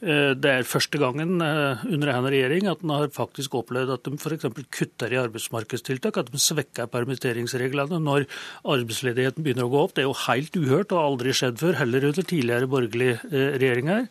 [0.00, 4.06] Eh, det er første gangen eh, under denne regjering at en har faktisk opplevd at
[4.06, 4.48] de f.eks.
[4.74, 8.28] kutter i arbeidsmarkedstiltak, at de svekker permitteringsreglene når
[8.62, 9.96] arbeidsledigheten begynner å gå opp.
[9.96, 13.90] Det er jo helt uhørt og aldri skjedd før, heller under tidligere borgerlig eh, regjering
[13.92, 14.06] her,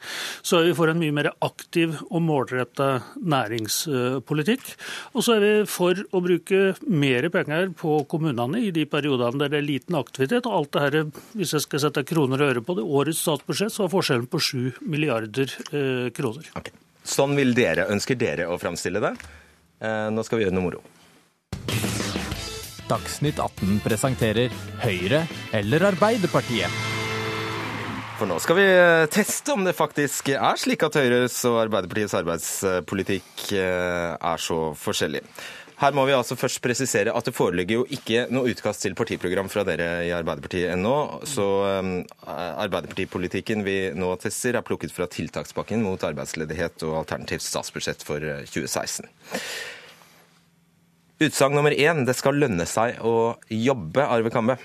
[0.45, 4.73] så er vi for en mye mer aktiv og målretta næringspolitikk.
[5.13, 9.53] Og så er vi for å bruke mer penger på kommunene i de periodene der
[9.53, 10.49] det er liten aktivitet.
[10.49, 10.99] Og alt det her,
[11.37, 14.43] hvis jeg skal sette kroner og øre på det, årets statsbudsjett så var forskjellen på
[14.49, 16.51] 7 milliarder eh, kroner.
[16.59, 16.75] Okay.
[17.07, 19.15] Sånn vil dere, ønsker dere å framstille det.
[19.79, 20.83] Eh, nå skal vi gjøre noe moro.
[22.87, 26.86] Dagsnytt 18 presenterer Høyre eller Arbeiderpartiet.
[28.17, 32.15] For nå skal vi eh, teste om det faktisk er slik at Høyres og Arbeiderpartiets
[32.17, 35.21] arbeidspolitikk eh, er så forskjellig.
[35.77, 39.51] Her må vi altså først presisere at det foreligger jo ikke noe utkast til partiprogram
[39.53, 40.95] fra dere i Arbeiderpartiet ennå.
[41.29, 41.45] Så
[41.77, 41.91] um,
[42.25, 49.05] Arbeiderpartipolitikken vi nå tester, er plukket fra tiltakspakken mot arbeidsledighet og alternativt statsbudsjett for 2016.
[51.27, 54.57] Utsagn nummer én det skal lønne seg å jobbe, Arve Kambe.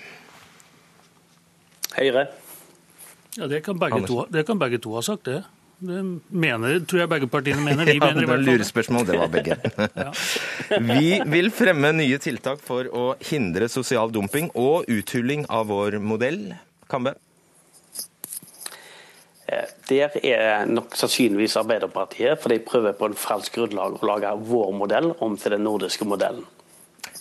[1.93, 2.31] Høyre.
[3.37, 5.41] Ja, det kan begge, to, det kan begge to ha sagt, det.
[5.83, 7.89] Det mener, tror jeg begge partiene mener.
[7.89, 8.45] Vi ja, mener i hvert fall.
[8.47, 9.57] Lurespørsmål, det var begge.
[10.93, 16.53] Vi vil fremme nye tiltak for å hindre sosial dumping og uthuling av vår modell.
[16.91, 17.15] Kambe?
[19.49, 24.31] Eh, der er nok sannsynligvis Arbeiderpartiet, for de prøver på en falsk grunnlag å lage
[24.53, 26.45] vår modell om til den nordiske modellen.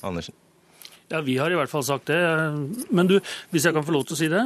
[0.02, 0.36] Andersen?
[1.12, 2.18] Ja, Vi har i hvert fall sagt det.
[2.90, 3.18] Men du,
[3.52, 4.42] hvis jeg kan få lov til å si det.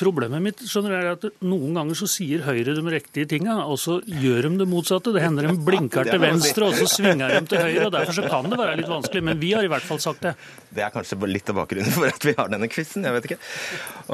[0.00, 3.78] Problemet mitt skjønner jeg, er at noen ganger så sier Høyre de riktige tinga, og
[3.82, 5.12] så gjør de det motsatte.
[5.14, 7.86] Det hender de blinker til venstre, og så svinger de til høyre.
[7.90, 9.24] og Derfor så kan det være litt vanskelig.
[9.30, 10.34] Men vi har i hvert fall sagt det.
[10.76, 13.04] Det er kanskje litt av bakgrunnen for at vi har denne quizen.
[13.06, 13.40] Jeg vet ikke.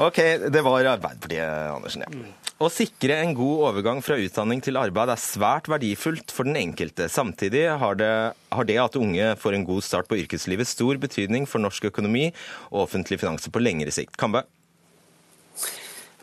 [0.07, 0.21] OK,
[0.53, 2.05] det var Arbeiderpartiet, Andersen.
[2.07, 2.31] ja.
[2.63, 7.09] Å sikre en god overgang fra utdanning til arbeid er svært verdifullt for den enkelte.
[7.11, 8.11] Samtidig har det,
[8.57, 12.29] har det at unge får en god start på yrkeslivet stor betydning for norsk økonomi
[12.71, 14.17] og offentlige finanser på lengre sikt.
[14.19, 14.45] Kambe?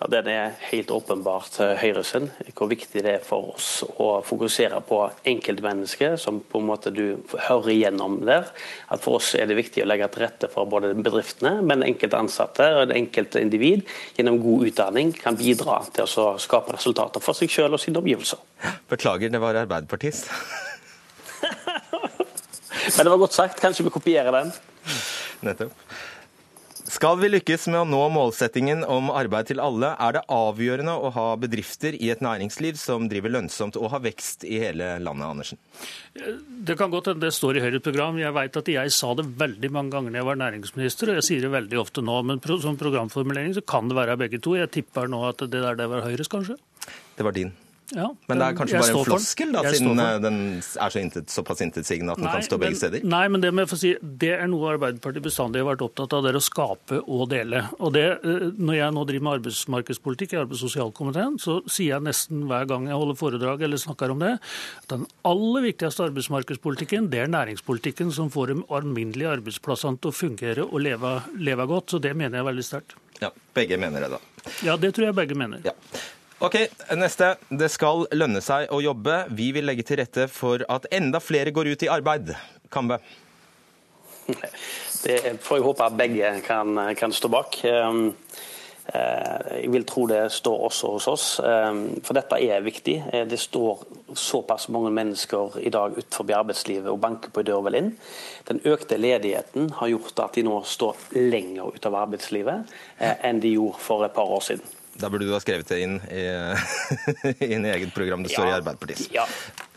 [0.01, 2.31] Ja, Den er helt åpenbart Høyre sin.
[2.57, 7.21] Hvor viktig det er for oss å fokusere på enkeltmennesket, som på en måte du
[7.35, 8.49] hører igjennom der.
[8.89, 12.17] At For oss er det viktig å legge til rette for både bedriftene, men enkelte
[12.17, 13.85] ansatte og det enkelte individ
[14.17, 18.41] gjennom god utdanning kan bidra til å skape resultater for seg selv og sine omgivelser.
[18.89, 20.33] Beklager, det var arbeiderpartist.
[22.87, 23.61] men det var godt sagt.
[23.63, 24.55] Kanskje vi kopierer den.
[25.47, 25.75] Nettopp.
[26.91, 31.13] Skal vi lykkes med å nå målsettingen om arbeid til alle, er det avgjørende å
[31.15, 35.61] ha bedrifter i et næringsliv som driver lønnsomt og har vekst i hele landet, Andersen?
[36.67, 38.19] Det kan godt hende det står i Høyres program.
[38.19, 41.29] Jeg vet at jeg sa det veldig mange ganger da jeg var næringsminister, og jeg
[41.29, 42.19] sier det veldig ofte nå.
[42.27, 44.59] Men som programformulering så kan det være begge to.
[44.59, 46.59] Jeg tipper nå at det der det var Høyres, kanskje?
[47.15, 47.55] Det var din.
[47.91, 51.31] Ja, men det er kanskje bare en floskel, da, siden eh, den er så intet,
[51.33, 53.03] såpass intetsigende at den nei, kan stå begge steder?
[53.03, 56.39] Nei, men det, si, det, er noe Arbeiderpartiet bestandig har vært opptatt av, det er
[56.39, 57.65] å skape og dele.
[57.81, 61.97] Og det, eh, Når jeg nå driver med arbeidsmarkedspolitikk i arbeids- og sosialkomiteen, så sier
[61.97, 64.37] jeg nesten hver gang jeg holder foredrag eller snakker om det,
[64.85, 70.19] at den aller viktigste arbeidsmarkedspolitikken, det er næringspolitikken som får de alminnelige arbeidsplassene til å
[70.21, 71.91] fungere og leve, leve godt.
[71.91, 72.99] Så det mener jeg veldig sterkt.
[73.21, 74.23] Ja, Begge mener det, da.
[74.65, 75.61] Ja, det tror jeg begge mener.
[75.67, 75.75] Ja.
[76.41, 76.55] Ok,
[76.97, 77.35] Neste.
[77.53, 79.27] Det skal lønne seg å jobbe.
[79.37, 82.33] Vi vil legge til rette for at enda flere går ut i arbeid.
[82.73, 82.97] Kambe?
[85.03, 87.61] Det får jeg håpe at begge kan, kan stå bak.
[87.69, 88.15] Ehm,
[88.89, 92.97] eh, jeg vil tro det står også hos oss, ehm, for dette er viktig.
[93.13, 93.85] Eh, det står
[94.17, 97.95] såpass mange mennesker i dag utenfor arbeidslivet og banker på døra vel inn.
[98.49, 103.59] Den økte ledigheten har gjort at de nå står lenger utover arbeidslivet eh, enn de
[103.59, 104.80] gjorde for et par år siden.
[105.01, 106.25] Da burde du ha skrevet det inn i,
[107.55, 108.23] inn i eget program.
[108.27, 109.07] Det står ja, i Arbeiderpartiet.
[109.15, 109.27] Ja.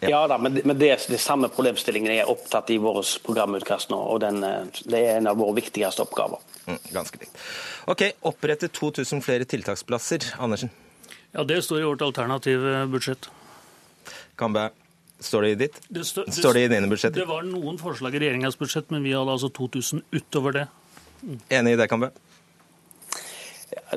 [0.03, 0.21] ja.
[0.27, 3.99] da, men, men det, det samme problemstillingen er opptatt i vårt programutkast nå.
[3.99, 4.43] og den,
[4.83, 6.43] Det er en av våre viktigste oppgaver.
[6.67, 7.43] Mm, ganske likt.
[7.91, 10.33] Ok, Opprette 2000 flere tiltaksplasser.
[10.43, 10.71] Andersen?
[11.31, 13.29] Ja, Det står i vårt alternative budsjett.
[14.35, 14.69] Kambe?
[15.23, 15.79] Står det i ditt?
[15.87, 17.23] Det, stå, det, står det i dine budsjetter?
[17.23, 20.65] Det var noen forslag i regjeringas budsjett, men vi hadde altså 2000 utover det.
[21.23, 21.37] Mm.
[21.59, 22.11] Enig i det, Kambe?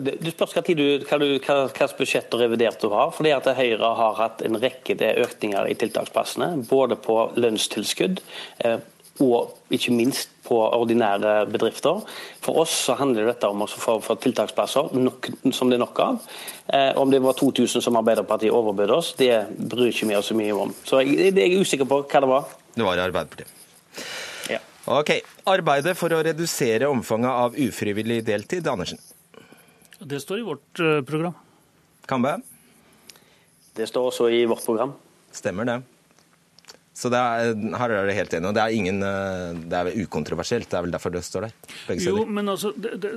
[0.00, 3.12] Det spørs hva, du, hva, du, hva, hva budsjett og revidert du har.
[3.16, 6.66] fordi at Høyre har hatt en rekke økninger i tiltaksplassene.
[6.68, 8.20] Både på lønnstilskudd,
[8.64, 8.78] eh,
[9.24, 12.02] og ikke minst på ordinære bedrifter.
[12.44, 16.02] For oss så handler dette om å få, få tiltaksplasser nok, som det er nok
[16.04, 16.20] av.
[16.68, 20.38] Eh, om det var 2000 som Arbeiderpartiet overbød oss, det bryr ikke vi oss så
[20.38, 20.74] mye om.
[20.86, 22.54] Så jeg, jeg er usikker på hva det var.
[22.76, 23.52] Det var Arbeiderpartiet.
[24.52, 24.62] Ja.
[25.00, 25.16] Ok.
[25.50, 29.00] Arbeidet for å redusere omfanget av ufrivillig deltid, Andersen?
[29.98, 31.34] Det står i vårt uh, program.
[32.06, 32.36] Kambe?
[33.76, 34.94] Det står også i vårt program.
[35.32, 35.82] Stemmer det.
[36.96, 38.48] Så er, her er det helt enig.
[38.48, 40.70] og det er, ingen, eh, det er ukontroversielt.
[40.70, 41.98] Det er vel derfor det står der.
[42.00, 43.10] Jo, men altså, det, det,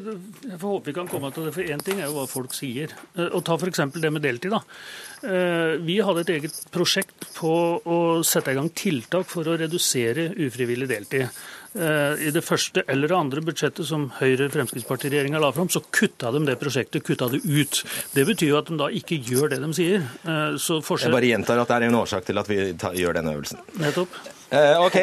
[0.43, 1.53] Jeg får håpe vi kan komme til det.
[1.55, 2.91] For én ting er jo hva folk sier.
[3.15, 3.79] Eh, og Ta f.eks.
[3.95, 4.51] det med deltid.
[4.51, 4.59] da.
[5.23, 10.27] Eh, vi hadde et eget prosjekt på å sette i gang tiltak for å redusere
[10.35, 11.31] ufrivillig deltid.
[11.75, 16.41] Eh, I det første eller det andre budsjettet som Høyre-Fremskrittsparti-regjeringa la fram, så kutta de
[16.47, 17.83] det prosjektet kutta det ut.
[18.15, 20.01] Det betyr jo at de da ikke gjør det de sier.
[20.25, 21.13] Eh, så forskjell...
[21.13, 23.61] Jeg bare gjentar at det er en årsak til at vi tar, gjør denne øvelsen.
[23.83, 24.17] Nettopp.
[24.49, 24.95] Uh, OK.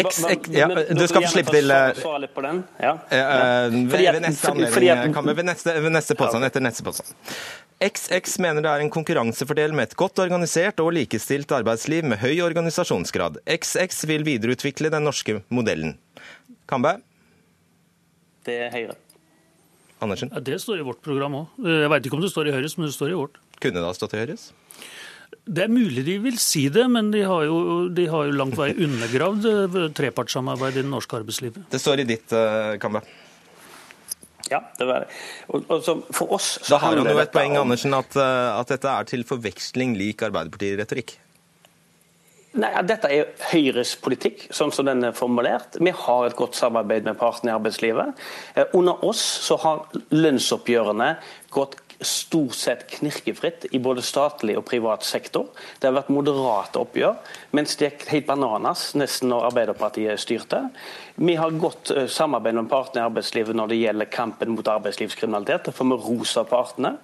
[0.00, 1.92] X, X, ja, du skal få slippe til uh,
[3.92, 7.12] ved, neste anledning, kan vi ved neste, ved neste påstand, etter neste påstand.
[7.84, 12.40] XX mener det er en konkurransefordel med et godt organisert og likestilt arbeidsliv med høy
[12.46, 13.42] organisasjonsgrad.
[13.44, 15.98] XX vil videreutvikle den norske modellen.
[16.70, 16.96] Kambe?
[18.44, 18.98] Det er Høyre.
[20.04, 20.30] Andersen?
[20.34, 21.64] Ja, det står i vårt program òg.
[21.64, 23.40] Jeg veit ikke om det står i Høyres, men det står i vårt.
[23.62, 24.50] Kunne det ha stått i Høyres?
[25.44, 27.58] Det er mulig de vil si det, men de har jo,
[27.92, 31.66] de har jo langt vei undergravd eh, trepartssamarbeidet i det norske arbeidslivet.
[31.72, 33.02] Det står i ditt, uh, Kambe.
[34.50, 35.18] Ja, det var det.
[35.48, 37.64] Og, og for oss så Da har han jo et poeng, om...
[37.64, 41.16] Andersen, at, uh, at, dette er til forveksling lik Arbeiderparti-retorikk.
[42.54, 45.74] Nei, Dette er Høyres politikk, sånn som den er formulert.
[45.82, 48.20] Vi har et godt samarbeid med partene i arbeidslivet.
[48.78, 51.16] Under oss så har lønnsoppgjørene
[51.54, 55.48] gått stort sett knirkefritt i både statlig og privat sektor.
[55.78, 57.18] Det har vært moderate oppgjør,
[57.56, 60.66] mens det gikk helt bananas nesten når Arbeiderpartiet styrte.
[61.16, 65.68] Vi har godt eh, samarbeid med partene i arbeidslivet når det gjelder kampen mot arbeidslivskriminalitet.
[65.68, 66.96] Det får vi ros av partene.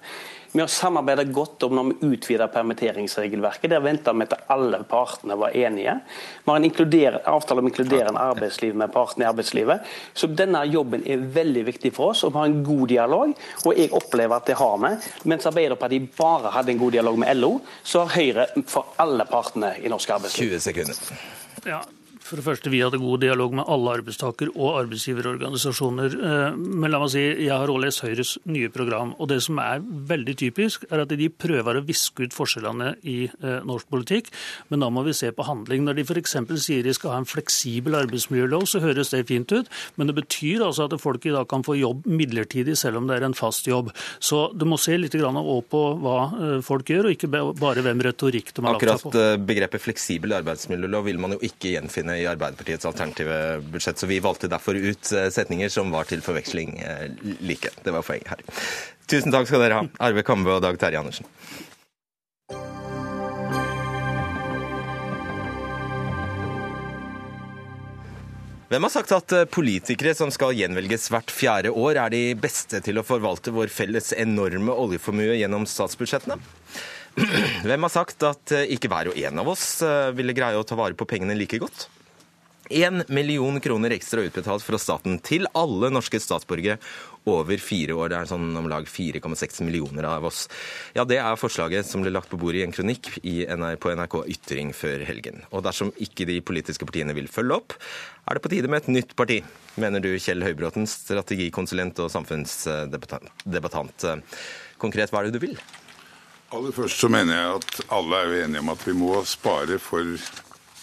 [0.51, 3.69] Vi har samarbeidet godt om når vi utvider permitteringsregelverket.
[3.71, 5.93] Der venta vi til alle partene var enige.
[6.43, 9.87] Vi har en avtale om inkluderende arbeidsliv med partene i arbeidslivet.
[10.13, 13.33] Så denne jobben er veldig viktig for oss, og vi har en god dialog.
[13.65, 14.91] Og jeg opplever at det har vi.
[15.31, 19.75] Mens Arbeiderpartiet bare hadde en god dialog med LO, så har Høyre for alle partene
[19.79, 20.51] i norsk arbeidsliv.
[20.51, 20.99] 20 sekunder.
[21.65, 21.79] Ja,
[22.31, 26.13] for det første, Vi hadde god dialog med alle arbeidstaker- og arbeidsgiverorganisasjoner.
[26.15, 29.13] Eh, men la meg si, jeg har også lest Høyres nye program.
[29.19, 33.25] og Det som er veldig typisk, er at de prøver å viske ut forskjellene i
[33.27, 34.31] eh, norsk politikk.
[34.69, 35.83] Men da må vi se på handling.
[35.83, 36.37] Når de f.eks.
[36.63, 39.67] sier de skal ha en fleksibel arbeidsmiljølov, så høres det fint ut.
[39.97, 43.19] Men det betyr altså at folk i dag kan få jobb midlertidig, selv om det
[43.19, 43.91] er en fast jobb.
[44.19, 48.53] Så du må se litt på hva eh, folk gjør, og ikke bare hvem retorikk
[48.55, 49.11] de har lagt seg på.
[49.11, 53.97] Akkurat begrepet fleksibel arbeidsmiljølov vil man jo ikke gjenfinne i Arbeiderpartiets alternative budsjett.
[53.97, 57.09] Så vi valgte derfor ut eh, setninger som var til forveksling eh,
[57.41, 57.73] like.
[57.83, 58.45] Det var poenget her.
[59.09, 61.27] Tusen takk skal dere ha, Arve Kambe og Dag Terje Andersen.
[68.71, 72.79] Hvem har sagt at eh, politikere som skal gjenvelges hvert fjerde år, er de beste
[72.85, 76.39] til å forvalte vår felles enorme oljeformue gjennom statsbudsjettene?
[77.67, 79.81] Hvem har sagt at ikke hver og en av oss
[80.15, 81.89] ville greie å ta vare på pengene like godt?
[82.71, 86.77] 1 million kroner ekstra utbetalt fra staten til alle norske statsborgere
[87.29, 88.09] over fire år.
[88.11, 90.47] Det er sånn om lag 4,6 millioner av oss.
[90.95, 94.71] Ja, Det er forslaget som ble lagt på bordet i en kronikk på NRK Ytring
[94.73, 95.43] før helgen.
[95.51, 97.75] Og dersom ikke de politiske partiene vil følge opp,
[98.25, 99.41] er det på tide med et nytt parti,
[99.75, 104.07] mener du Kjell Høybråten, strategikonsulent og samfunnsdebattant.
[104.81, 105.59] Konkret, hva er det du vil?
[106.51, 110.17] Aller først så mener jeg at alle er enige om at vi må spare for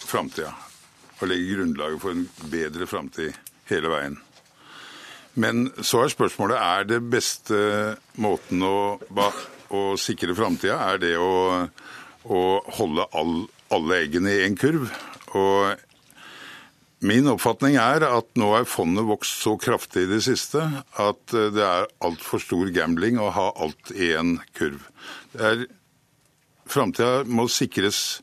[0.09, 0.68] framtida
[1.19, 3.35] og legge grunnlaget for en bedre framtid
[3.69, 4.17] hele veien.
[5.39, 7.59] Men så er spørsmålet er det beste
[8.19, 11.67] måten å, å sikre framtida, er det å,
[12.25, 12.41] å
[12.79, 13.35] holde all,
[13.71, 14.89] alle eggene i én kurv.
[15.37, 15.77] Og
[16.99, 20.59] Min oppfatning er at nå er fondet vokst så kraftig i det siste
[20.99, 24.83] at det er altfor stor gambling å ha alt i én kurv.
[26.67, 28.19] Framtida må sikres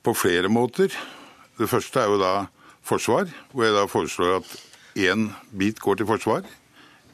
[0.00, 0.96] på flere måter.
[1.58, 2.32] Det første er jo da
[2.86, 4.56] forsvar, hvor jeg da foreslår at
[4.96, 6.46] én bit går til forsvar.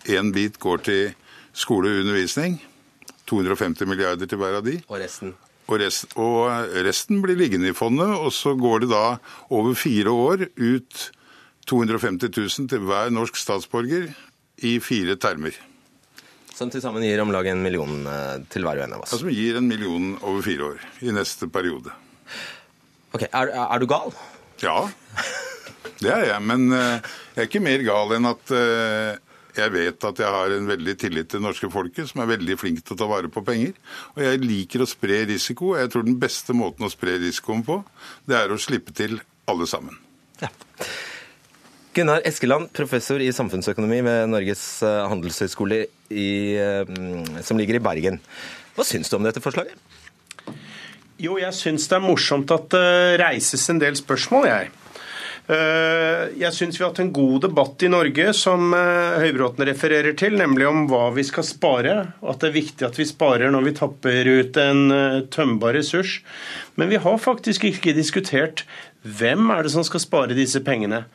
[0.09, 1.15] Én bit går til
[1.53, 2.59] skole og undervisning.
[3.29, 4.79] 250 milliarder til hver av de.
[4.89, 5.35] Og resten?
[5.69, 6.49] Og, rest, og
[6.87, 9.19] resten blir liggende i fondet, og så går det da
[9.53, 11.11] over fire år ut
[11.69, 14.09] 250 000 til hver norsk statsborger
[14.65, 15.53] i fire termer.
[16.57, 19.13] Som til sammen gir om lag en million eh, til hver og en av oss?
[19.13, 21.93] Ja, som gir en million over fire år i neste periode.
[23.15, 24.13] Ok, Er, er du gal?
[24.63, 24.81] Ja.
[25.99, 28.53] Det er jeg, men jeg er ikke mer gal enn at
[29.59, 32.57] jeg vet at jeg har en veldig tillit til det norske folket, som er veldig
[32.61, 33.75] flink til å ta vare på penger.
[34.15, 35.73] Og jeg liker å spre risiko.
[35.79, 37.81] Jeg tror den beste måten å spre risikoen på,
[38.29, 39.19] det er å slippe til
[39.51, 39.99] alle sammen.
[40.43, 40.53] Ja.
[41.97, 45.81] Gunnar Eskeland, professor i samfunnsøkonomi ved Norges eh, handelshøyskole
[46.15, 48.21] i, eh, som ligger i Bergen.
[48.77, 49.75] Hva syns du om dette forslaget?
[51.19, 54.69] Jo, jeg syns det er morsomt at det reises en del spørsmål, jeg.
[55.49, 60.13] Eh, jeg syns vi har hatt en god debatt i Norge som eh, Høybråten refererer
[60.21, 63.51] til, nemlig om hva vi skal spare, og at det er viktig at vi sparer
[63.55, 66.19] når vi tapper ut en eh, tømbar ressurs.
[66.77, 68.67] Men vi har faktisk ikke diskutert
[69.03, 71.07] hvem er det som skal spare disse pengene.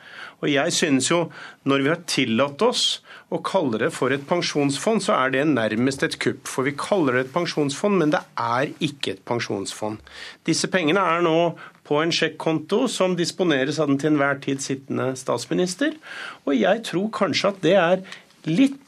[0.42, 1.28] Og jeg synes jo,
[1.64, 2.84] når vi har tillatt oss
[3.32, 6.44] å kalle det for et pensjonsfond, så er det nærmest et kupp.
[6.50, 10.02] For vi kaller det et pensjonsfond, men det er ikke et pensjonsfond.
[10.48, 15.12] Disse pengene er nå på en sjekkonto som disponeres av den til enhver tid sittende
[15.20, 15.96] statsminister.
[16.44, 18.04] Og jeg tror kanskje at det er
[18.50, 18.80] litt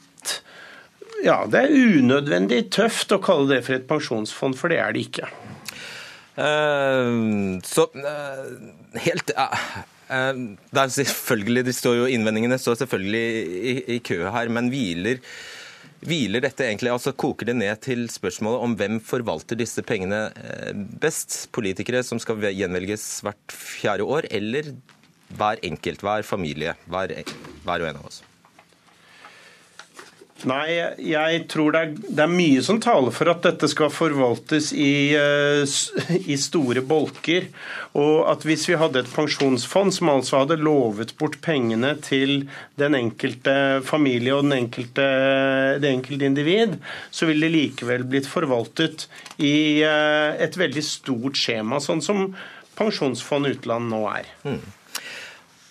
[1.25, 5.07] Ja, det er unødvendig tøft å kalle det for et pensjonsfond, for det er det
[5.07, 5.29] ikke.
[6.37, 8.43] Uh, så uh,
[9.01, 9.63] helt uh,
[10.07, 13.23] det er selvfølgelig, de står jo Innvendingene står selvfølgelig
[13.71, 15.19] i, i kø her, men hviler
[16.05, 20.77] Hviler dette egentlig, altså Koker det ned til spørsmålet om hvem forvalter disse pengene eh,
[21.01, 21.47] best?
[21.55, 24.75] Politikere som skal gjenvelges hvert fjerde år, eller
[25.33, 27.17] hver enkelt, hver familie, hver,
[27.65, 28.21] hver og en av oss?
[30.45, 30.67] Nei,
[31.01, 35.15] jeg tror det er, det er, mye som taler for at dette skal forvaltes i,
[35.17, 35.63] eh,
[36.19, 37.47] i, store bolker.
[37.97, 42.45] Og at hvis vi hadde et pensjonsfond som altså hadde lovet bort pengene til
[42.77, 45.07] den enkelte familie og den enkelte,
[45.81, 46.77] det enkelte individ,
[47.09, 49.07] så ville det likevel blitt forvaltet
[49.41, 52.29] i eh, et veldig stort skjema, sånn som
[52.77, 54.27] Pensjonsfond utland nå er.
[54.45, 54.61] Mm.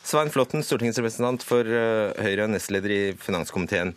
[0.07, 3.95] Svein Flåtten, stortingsrepresentant for eh, Høyre og nestleder i finanskomiteen.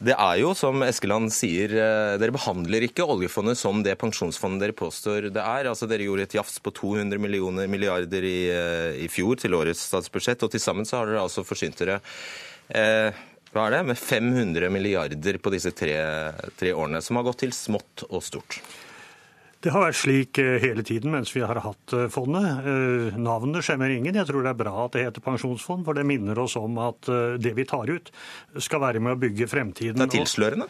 [0.00, 4.76] Det er jo, som Eskeland sier, eh, dere behandler ikke oljefondet som det pensjonsfondet dere
[4.76, 5.68] påstår det er.
[5.68, 9.84] Altså, Dere gjorde et jafs på 200 millioner milliarder i, eh, i fjor til årets
[9.90, 12.00] statsbudsjett, og til sammen så har dere altså forsynt dere
[12.72, 13.12] eh,
[13.52, 15.92] hva er det, med 500 milliarder på disse tre,
[16.56, 18.62] tre årene, som har gått til smått og stort.
[19.60, 22.64] Det har vært slik eh, hele tiden mens vi har hatt eh, fondet.
[22.64, 24.16] Eh, navnet skjemmer ingen.
[24.16, 27.10] Jeg tror det er bra at det heter pensjonsfond, for det minner oss om at
[27.40, 28.08] det vi tar ut,
[28.56, 30.00] skal være med å bygge fremtiden.
[30.00, 30.68] Det er tilslørende?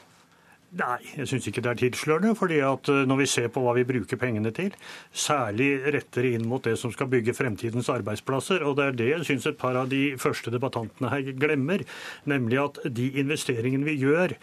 [0.80, 2.34] Nei, jeg syns ikke det er tilslørende.
[2.38, 4.74] fordi at når vi ser på hva vi bruker pengene til,
[5.10, 9.28] særlig retter inn mot det som skal bygge fremtidens arbeidsplasser, og det er det jeg
[9.30, 11.86] syns et par av de første debattantene her glemmer,
[12.30, 14.34] nemlig at de investeringene vi gjør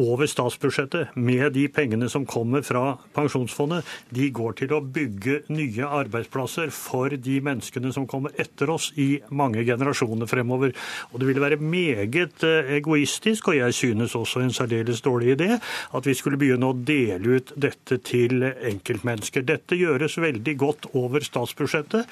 [0.00, 5.88] over statsbudsjettet med de pengene som kommer fra pensjonsfondet, de går til å bygge nye
[6.00, 10.74] arbeidsplasser for de menneskene som kommer etter oss i mange generasjoner fremover.
[11.12, 15.50] Og det ville være meget eh, egoistisk, og jeg synes også en særdeles dårlig idé,
[15.58, 19.46] at vi skulle begynne å dele ut dette til enkeltmennesker.
[19.46, 22.10] Dette gjøres veldig godt over statsbudsjettet.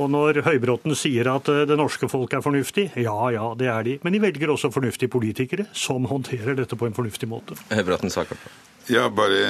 [0.00, 3.86] Og når Høybråten sier at eh, det norske folk er fornuftig, ja ja, det er
[3.86, 3.98] de.
[4.06, 7.58] Men de velger også fornuftige politikere som håndterer dette på en fornuftig måte.
[7.74, 8.52] Høybråten svarer på.
[8.90, 9.40] Jeg er bare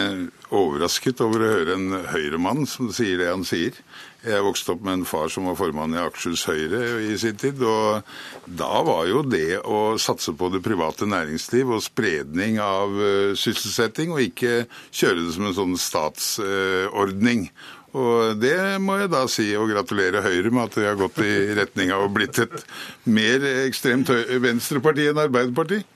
[0.53, 3.77] overrasket over å høre en Høyre-mann som sier det han sier.
[4.21, 7.63] Jeg vokste opp med en far som var formann i Akershus Høyre i sin tid.
[7.65, 8.03] og
[8.45, 14.13] Da var jo det å satse på det private næringsliv og spredning av eh, sysselsetting,
[14.13, 17.49] og ikke kjøre det som en sånn statsordning.
[17.91, 21.55] Og det må jeg da si og gratulere Høyre med at de har gått i
[21.59, 22.67] retning av å blitt et
[23.11, 24.13] mer ekstremt
[24.45, 25.87] venstreparti enn Arbeiderpartiet.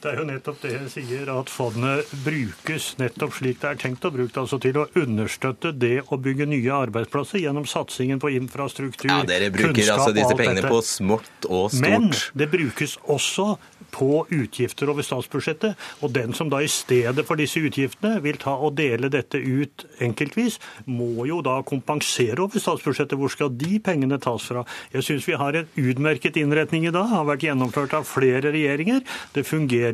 [0.00, 4.06] Det er jo nettopp det jeg sier, at fondet brukes nettopp slik det er tenkt
[4.08, 9.10] å bruke, altså til å understøtte det å bygge nye arbeidsplasser gjennom satsingen på infrastruktur,
[9.10, 9.36] kunnskap og alt dette.
[9.36, 10.72] ja, dere bruker altså disse pengene dette.
[10.72, 11.84] på smått og stort.
[11.84, 12.08] Men
[12.40, 13.46] det brukes også
[13.90, 15.76] på utgifter over statsbudsjettet.
[16.00, 19.84] Og den som da i stedet for disse utgiftene vil ta og dele dette ut
[20.00, 23.18] enkeltvis, må jo da kompensere over statsbudsjettet.
[23.20, 24.64] Hvor skal de pengene tas fra?
[24.94, 27.10] Jeg syns vi har en utmerket innretning i dag.
[27.10, 29.04] Har vært gjennomført av flere regjeringer.
[29.34, 29.89] Det fungerer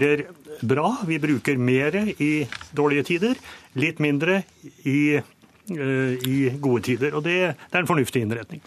[0.63, 0.91] bra.
[1.09, 2.33] Vi bruker mer i
[2.77, 3.41] dårlige tider,
[3.77, 4.43] litt mindre
[4.85, 5.21] i
[5.67, 7.15] Eh, i gode tider.
[7.19, 8.63] Og det, det, er en fornuftig innretning.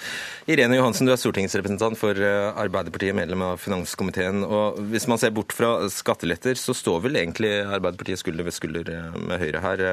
[0.52, 4.44] Irene Johansen, du er stortingsrepresentant for eh, Arbeiderpartiet, medlem av finanskomiteen.
[4.44, 8.92] og Hvis man ser bort fra skatteletter, så står vel egentlig Arbeiderpartiet skulder ved skulder
[8.92, 9.86] eh, med Høyre her.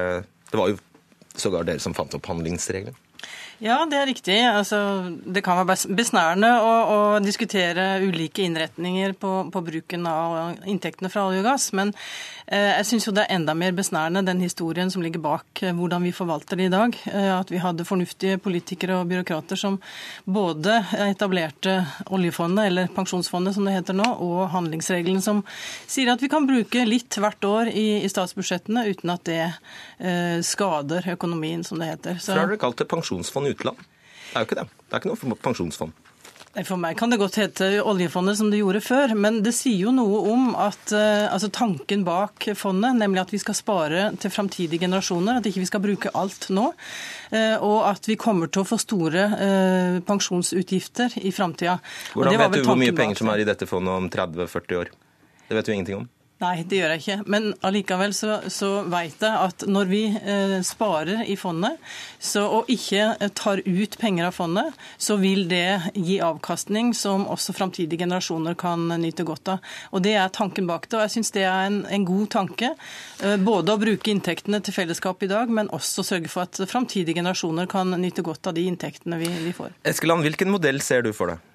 [0.51, 0.81] Det var jo
[1.37, 2.97] sågar dere som fant opp handlingsregelen?
[3.57, 4.37] Ja, det er riktig.
[4.45, 4.79] Altså,
[5.25, 11.25] det kan være besnærende å, å diskutere ulike innretninger på, på, bruken av inntektene fra
[11.25, 11.71] olje og gass.
[11.73, 11.95] Men
[12.47, 16.13] Jeg syns jo det er enda mer besnærende den historien som ligger bak hvordan vi
[16.15, 16.93] forvalter det i dag.
[17.11, 19.75] At vi hadde fornuftige politikere og byråkrater som
[20.23, 20.77] både
[21.09, 21.75] etablerte
[22.07, 25.43] oljefondet, eller pensjonsfondet som det heter nå, og handlingsregelen som
[25.89, 31.11] sier at vi kan bruke litt hvert år i, statsbudsjettene uten at det eh, skader
[31.17, 32.19] økonomien, som det heter.
[32.21, 32.31] Så...
[32.31, 33.87] Hvorfor har dere kalt det pensjonsfond utland?
[34.27, 34.69] Det er jo ikke det.
[34.87, 36.06] Det er ikke noe pensjonsfond.
[36.65, 39.91] For meg kan det godt hete oljefondet som det gjorde før, men det sier jo
[39.93, 44.81] noe om at uh, altså tanken bak fondet, nemlig at vi skal spare til framtidige
[44.87, 48.69] generasjoner, at ikke vi skal bruke alt nå, uh, og at vi kommer til å
[48.71, 51.77] få store uh, pensjonsutgifter i framtida.
[52.17, 54.93] Hvordan vet du hvor mye penger som er i dette fondet om 30-40 år?
[55.47, 56.09] Det vet du ingenting om.
[56.37, 57.15] Nei, det gjør jeg ikke.
[57.33, 61.79] Men allikevel så, så vet jeg at når vi eh, sparer i fondet
[62.21, 67.55] så, og ikke tar ut penger av fondet, så vil det gi avkastning som også
[67.57, 69.73] framtidige generasjoner kan nyte godt av.
[69.89, 70.99] Og Det er tanken bak det.
[70.99, 72.73] og Jeg syns det er en, en, god tanke.
[73.25, 77.17] Eh, både å bruke inntektene til fellesskapet i dag, men også sørge for at framtidige
[77.17, 79.73] generasjoner kan nyte godt av de inntektene vi, vi får.
[79.89, 81.46] Eskeland, hvilken modell ser du for deg?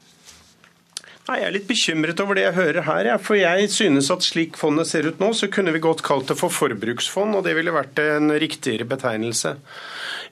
[1.23, 3.09] Jeg er litt bekymret over det jeg hører her.
[3.23, 6.39] For jeg synes at slik fondet ser ut nå, så kunne vi godt kalt det
[6.41, 9.55] for forbruksfond, og det ville vært en riktigere betegnelse.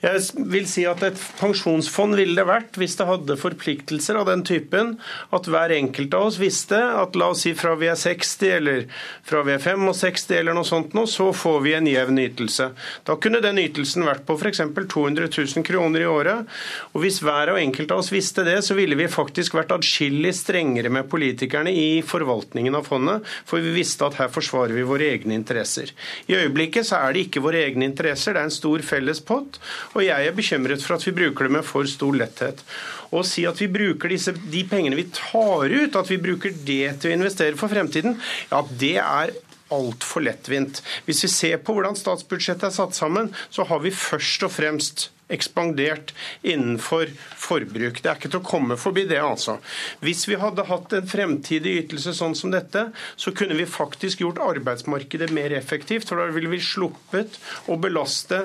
[0.01, 4.41] Jeg vil si at Et pensjonsfond ville det vært hvis det hadde forpliktelser av den
[4.47, 4.95] typen
[5.33, 8.85] at hver enkelt av oss visste at la oss si fra vi er 60 eller
[9.27, 12.71] fra vi er 65 eller noe sånt nå, så får vi en jevn ytelse.
[13.07, 14.63] Da kunne den ytelsen vært på f.eks.
[14.91, 16.49] 200 000 kroner i året.
[16.93, 20.33] Og Hvis hver og enkelt av oss visste det, så ville vi faktisk vært adskillig
[20.37, 25.11] strengere med politikerne i forvaltningen av fondet, for vi visste at her forsvarer vi våre
[25.13, 25.93] egne interesser.
[26.29, 29.61] I øyeblikket så er det ikke våre egne interesser, det er en stor felles pott.
[29.91, 32.63] Og jeg er bekymret for at vi bruker det med for stor letthet.
[33.11, 36.97] Å si at vi bruker disse, de pengene vi tar ut, at vi bruker det
[37.01, 38.15] til å investere for fremtiden,
[38.51, 39.33] ja, det er
[39.71, 40.81] altfor lettvint.
[41.07, 45.09] Hvis vi ser på hvordan statsbudsjettet er satt sammen, så har vi først og fremst
[45.31, 46.11] ekspandert
[46.43, 47.07] innenfor
[47.39, 48.01] forbruk.
[48.01, 49.57] Det er ikke til å komme forbi det, altså.
[50.03, 54.43] Hvis vi hadde hatt en fremtidig ytelse sånn som dette, så kunne vi faktisk gjort
[54.43, 56.09] arbeidsmarkedet mer effektivt.
[56.09, 57.39] For da ville vi sluppet
[57.71, 58.43] å belaste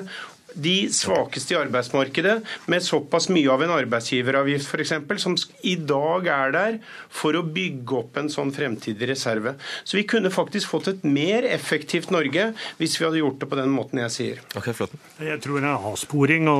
[0.57, 2.37] de svakeste i arbeidsmarkedet
[2.71, 5.35] med såpass mye av en arbeidsgiveravgift f.eks., som
[5.67, 6.79] i dag er der
[7.13, 9.55] for å bygge opp en sånn fremtidig reserve.
[9.83, 12.49] Så vi kunne faktisk fått et mer effektivt Norge
[12.79, 14.41] hvis vi hadde gjort det på den måten jeg sier.
[14.57, 14.95] Ok, flott.
[15.21, 16.59] Jeg tror det er avsporing å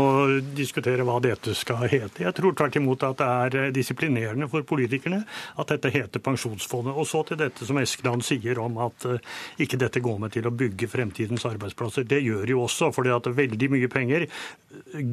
[0.57, 2.23] diskutere hva dette skal hete.
[2.25, 5.23] Jeg tror tvert imot at det er disiplinerende for politikerne
[5.57, 6.95] at dette heter Pensjonsfondet.
[6.97, 9.21] Og så til dette som Eskeland sier om at eh,
[9.63, 12.07] ikke dette går med til å bygge fremtidens arbeidsplasser.
[12.07, 14.27] Det gjør jo også, fordi at veldig mye mye penger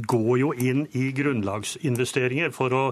[0.08, 2.82] går jo inn i grunnlagsinvesteringer for å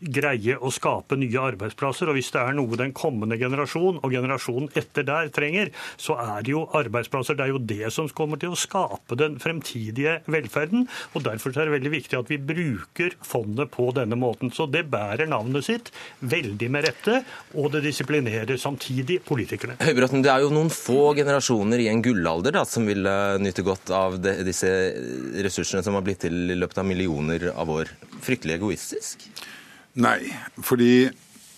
[0.00, 2.10] greie å skape nye arbeidsplasser.
[2.10, 6.44] Og hvis det er noe den kommende generasjon og generasjonen etter der trenger, så er
[6.44, 7.38] det jo arbeidsplasser.
[7.38, 10.86] Det er jo det som kommer til å skape den fremtidige velferden.
[11.14, 14.52] Og derfor er det veldig viktig at vi bruker fondet på denne måten.
[14.54, 17.22] Så det bærer navnet sitt veldig med rette,
[17.56, 19.78] og det disiplinerer samtidig politikerne.
[19.80, 23.08] Høybråten, det er jo noen få generasjoner i en gullalder da, som vil
[23.40, 24.70] nyte godt av disse
[25.46, 27.90] ressursene som har blitt til i løpet av millioner av år,
[28.24, 29.26] fryktelig egoistisk?
[30.00, 30.30] Nei,
[30.64, 31.10] fordi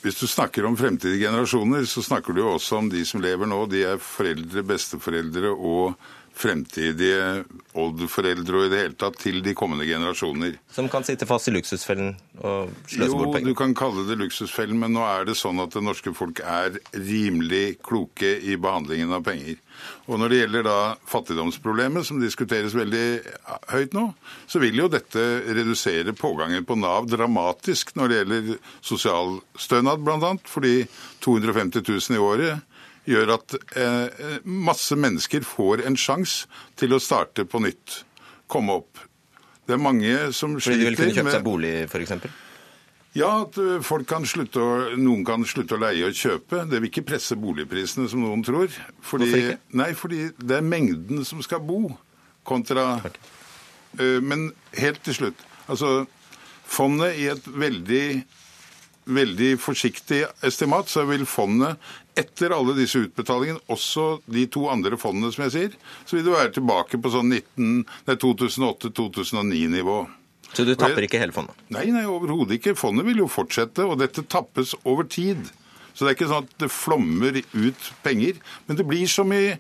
[0.03, 3.47] hvis du snakker om fremtidige generasjoner, så snakker du jo også om de som lever
[3.47, 3.61] nå.
[3.71, 5.95] De er foreldre, besteforeldre og
[6.37, 7.45] fremtidige
[7.79, 10.57] oldeforeldre og i det hele tatt til de kommende generasjoner.
[10.73, 13.49] Som kan sitte fast i luksusfellen og sløse bort penger?
[13.49, 16.43] Jo, du kan kalle det luksusfellen, men nå er det sånn at det norske folk
[16.45, 19.61] er rimelig kloke i behandlingen av penger.
[20.11, 20.79] Og Når det gjelder da
[21.09, 23.07] fattigdomsproblemet, som diskuteres veldig
[23.73, 24.09] høyt nå,
[24.51, 28.53] så vil jo dette redusere pågangen på Nav dramatisk når det gjelder
[28.85, 30.35] sosialstønad, bl.a.
[30.49, 30.75] Fordi
[31.25, 32.69] 250 000 i året
[33.09, 36.47] gjør at eh, masse mennesker får en sjanse
[36.79, 38.03] til å starte på nytt,
[38.51, 39.03] komme opp.
[39.67, 42.49] Det er mange som sliter med Fordi de vil kunne kjøpe seg bolig, f.eks.?
[43.19, 46.65] Ja, at eh, folk kan slutte å, noen kan slutte å leie og kjøpe.
[46.69, 48.73] Det vil ikke presse boligprisene, som noen tror.
[49.05, 49.59] Fordi, Hvorfor ikke?
[49.83, 51.85] Nei, fordi det er mengden som skal bo,
[52.49, 53.19] kontra okay.
[54.01, 55.45] uh, Men helt til slutt.
[55.71, 56.07] Altså,
[56.65, 58.07] fondet i et veldig
[59.03, 61.77] veldig forsiktig estimat, så vil fondet
[62.19, 65.73] etter alle disse utbetalingene, også de to andre fondene, som jeg sier,
[66.05, 67.33] så vil du være tilbake på sånn
[68.09, 69.99] 2008-2009-nivå.
[70.53, 71.57] Så du tapper ikke hele fondet?
[71.73, 72.77] Nei, nei, overhodet ikke.
[72.77, 75.41] Fondet vil jo fortsette, og dette tappes over tid.
[75.93, 78.35] Så det er ikke sånn at det flommer ut penger.
[78.69, 79.57] Men det blir som i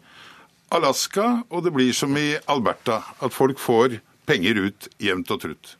[0.72, 3.00] Alaska, og det blir som i Alberta.
[3.24, 5.76] At folk får penger ut jevnt og trutt.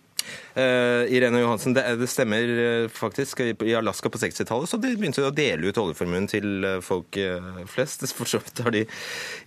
[0.53, 3.41] Uh, Irene Johansen, det, det, stemmer uh, faktisk.
[3.41, 7.19] I Alaska på 60-tallet så de begynte de å dele ut oljeformuen til uh, folk
[7.73, 8.05] flest.
[8.19, 8.85] For så vidt har de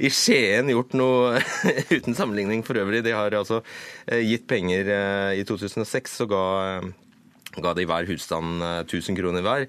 [0.02, 1.40] i Skien gjort noe
[1.96, 3.04] uten sammenligning for øvrig.
[3.06, 3.62] De har altså
[4.26, 4.90] gitt penger
[5.38, 6.46] i 2006 og ga
[7.64, 9.66] ga de hver husstand 1000 eh, kroner hver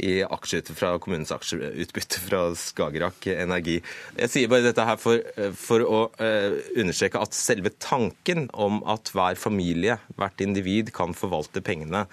[0.00, 3.78] i aksjeutbytte fra kommunens aksjeutbytte fra Skagerrak Energi.
[4.18, 8.80] Jeg sier bare dette her for, eh, for å uh, understreke at selve tanken om
[8.90, 12.06] at hver familie, hvert individ, kan forvalte pengene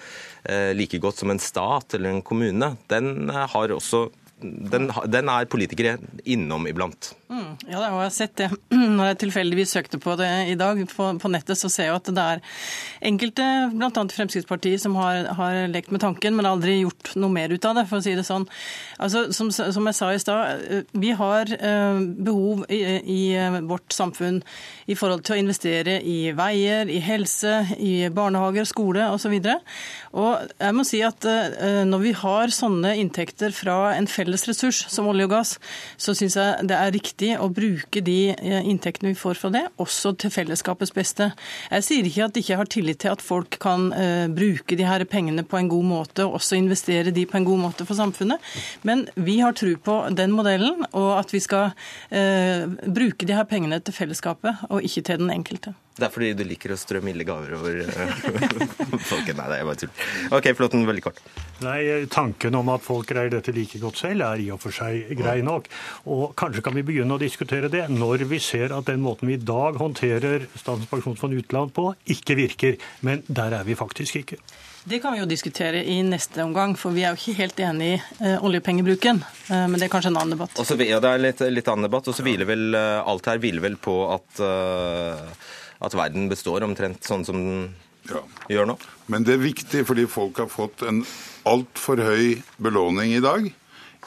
[0.77, 4.05] like godt som en stat eller en kommune, den også
[4.39, 5.97] den, den, er politikere
[6.29, 7.11] innom iblant.
[7.27, 8.45] Mm, ja, det har jeg sett det.
[8.97, 12.11] Når jeg tilfeldigvis søkte på det i dag på, på nettet, så ser jeg at
[12.15, 12.41] det er
[13.09, 13.89] enkelte, bl.a.
[14.15, 17.83] Fremskrittspartiet, som har, har, lekt med tanken, men aldri gjort noe mer ut av det,
[17.89, 18.47] for å si det sånn.
[19.03, 21.99] Altså, som, som jeg sa i stad, eh, vi har eh,
[22.29, 24.39] behov i, i, eh, vårt samfunn
[24.87, 29.35] i forhold til å investere i veier, i helse, i barnehager, skole osv.
[29.35, 29.67] Og,
[30.23, 34.85] og jeg må si at eh, når vi har sånne inntekter fra en felles ressurs
[34.87, 35.55] som olje og gass,
[35.99, 39.63] så syns jeg det er riktig å bruke de eh, inntektene vi får fra det,
[39.81, 41.31] også til fellesskapets beste.
[41.71, 44.85] Jeg sier ikke at jeg ikke har tillit til at folk kan uh, bruke de
[44.85, 47.97] her pengene på en god måte, og også investere de på en god måte for
[47.97, 48.43] samfunnet,
[48.87, 53.49] men vi har tro på den modellen, og at vi skal uh, bruke de her
[53.49, 55.73] pengene til fellesskapet, og ikke til den enkelte.
[55.97, 57.79] Det er fordi du liker å strø milde gaver over
[59.09, 59.33] folket?
[59.37, 59.93] Nei, det er bare tull.
[60.37, 61.21] OK, Flåtten, veldig kort.
[61.65, 61.79] Nei,
[62.13, 65.39] Tanken om at folk greier dette like godt selv, er i og for seg grei
[65.45, 65.69] nok.
[66.13, 69.39] Og kanskje kan vi begynne å diskutere det når vi ser at den måten vi
[69.39, 72.81] i dag håndterer Statens pensjonsfond utland på, ikke virker.
[73.05, 74.41] Men der er vi faktisk ikke.
[74.87, 77.89] Det kan vi jo diskutere i neste omgang, for vi er jo ikke helt enig
[77.89, 79.19] i eh, oljepengebruken.
[79.49, 80.53] Eh, men det er kanskje en annen debatt.
[80.63, 82.07] Også, ja, det er litt, litt annen debatt.
[82.07, 85.49] Og så hviler vel eh, alt her hviler vel på at, uh,
[85.83, 87.69] at verden består omtrent sånn som den
[88.09, 88.23] ja.
[88.51, 88.77] gjør nå.
[89.11, 91.03] Men det er viktig fordi folk har fått en
[91.47, 93.49] altfor høy belåning i dag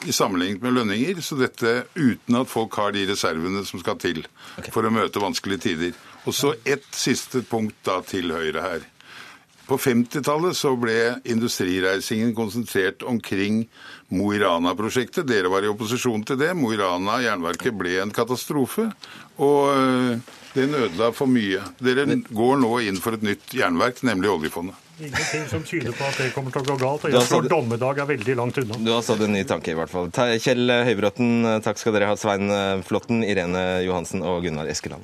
[0.07, 1.21] i sammenlignet med lønninger.
[1.23, 4.23] Så dette uten at folk har de reservene som skal til
[4.57, 4.71] okay.
[4.73, 5.99] for å møte vanskelige tider.
[6.25, 8.89] Og så ett siste punkt da til Høyre her.
[9.71, 10.97] På 50-tallet så ble
[11.31, 13.63] industrireisingen konsentrert omkring
[14.11, 15.23] Mo i Rana-prosjektet.
[15.29, 16.49] Dere var i opposisjon til det.
[16.57, 18.89] Mo i Rana jernverket ble en katastrofe.
[19.39, 20.19] Og
[20.55, 21.61] eh, ødela for mye.
[21.83, 24.77] Dere går nå inn for et nytt jernverk, nemlig oljefondet.
[25.01, 27.07] Ingenting som tyder på at det kommer til å gå galt.
[27.07, 28.77] og Jeg tror dommedag er veldig langt unna.
[28.85, 30.11] Du har satt en ny tanke, i hvert fall.
[30.13, 32.19] Kjell Høybråten, takk skal dere ha.
[32.21, 32.53] Svein
[32.85, 35.01] Flåtten, Irene Johansen og Gunnar Eskeland.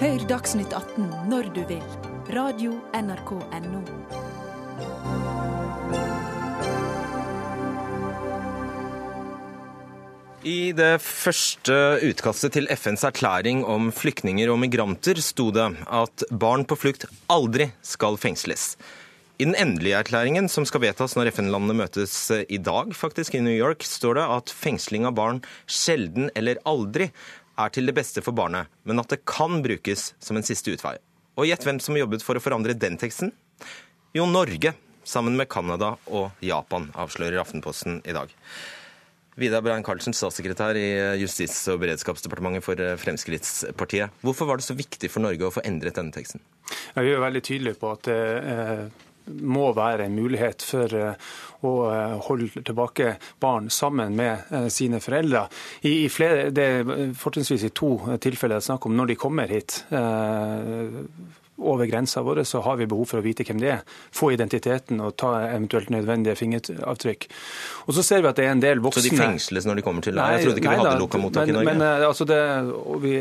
[0.00, 1.84] Hør Dagsnytt 18 når du vil.
[2.32, 6.19] Radio NRK Radio.nrk.no.
[10.40, 16.64] I det første utkastet til FNs erklæring om flyktninger og migranter sto det at barn
[16.64, 18.78] på flukt aldri skal fengsles.
[19.36, 22.14] I den endelige erklæringen, som skal vedtas når FN-landene møtes
[22.48, 27.10] i dag, faktisk i New York, står det at fengsling av barn sjelden eller aldri
[27.60, 30.96] er til det beste for barnet, men at det kan brukes som en siste utvei.
[31.36, 33.36] Og gjett hvem som jobbet for å forandre den teksten?
[34.16, 34.72] Jo, Norge,
[35.04, 38.32] sammen med Canada og Japan, avslører Aftenposten i dag.
[39.40, 40.88] Vidar Brein Karlsen, statssekretær i
[41.22, 44.16] Justis- og beredskapsdepartementet for eh, Fremskrittspartiet.
[44.24, 46.42] Hvorfor var det så viktig for Norge å få endret denne teksten?
[46.94, 48.18] Vi er veldig tydelige på at det
[48.52, 48.84] eh,
[49.30, 51.32] må være en mulighet for eh,
[51.64, 51.72] å
[52.28, 55.44] holde tilbake barn sammen med sine foreldre.
[55.88, 59.52] I, flere, det er fortrinnsvis i to tilfeller det er snakk om når de kommer
[59.52, 59.82] hit
[61.60, 63.82] over grensa vår, så har vi behov for å vite hvem det er.
[64.14, 67.26] Få identiteten og ta eventuelt nødvendige fingeravtrykk.
[67.86, 69.84] Og så ser vi at det er en del voksne Så de fengsles når de
[69.86, 71.70] kommer til Nei, Jeg trodde ikke nei, vi hadde lukka mottak i Norge.
[71.70, 72.40] Men eh, altså det,
[73.02, 73.14] vi,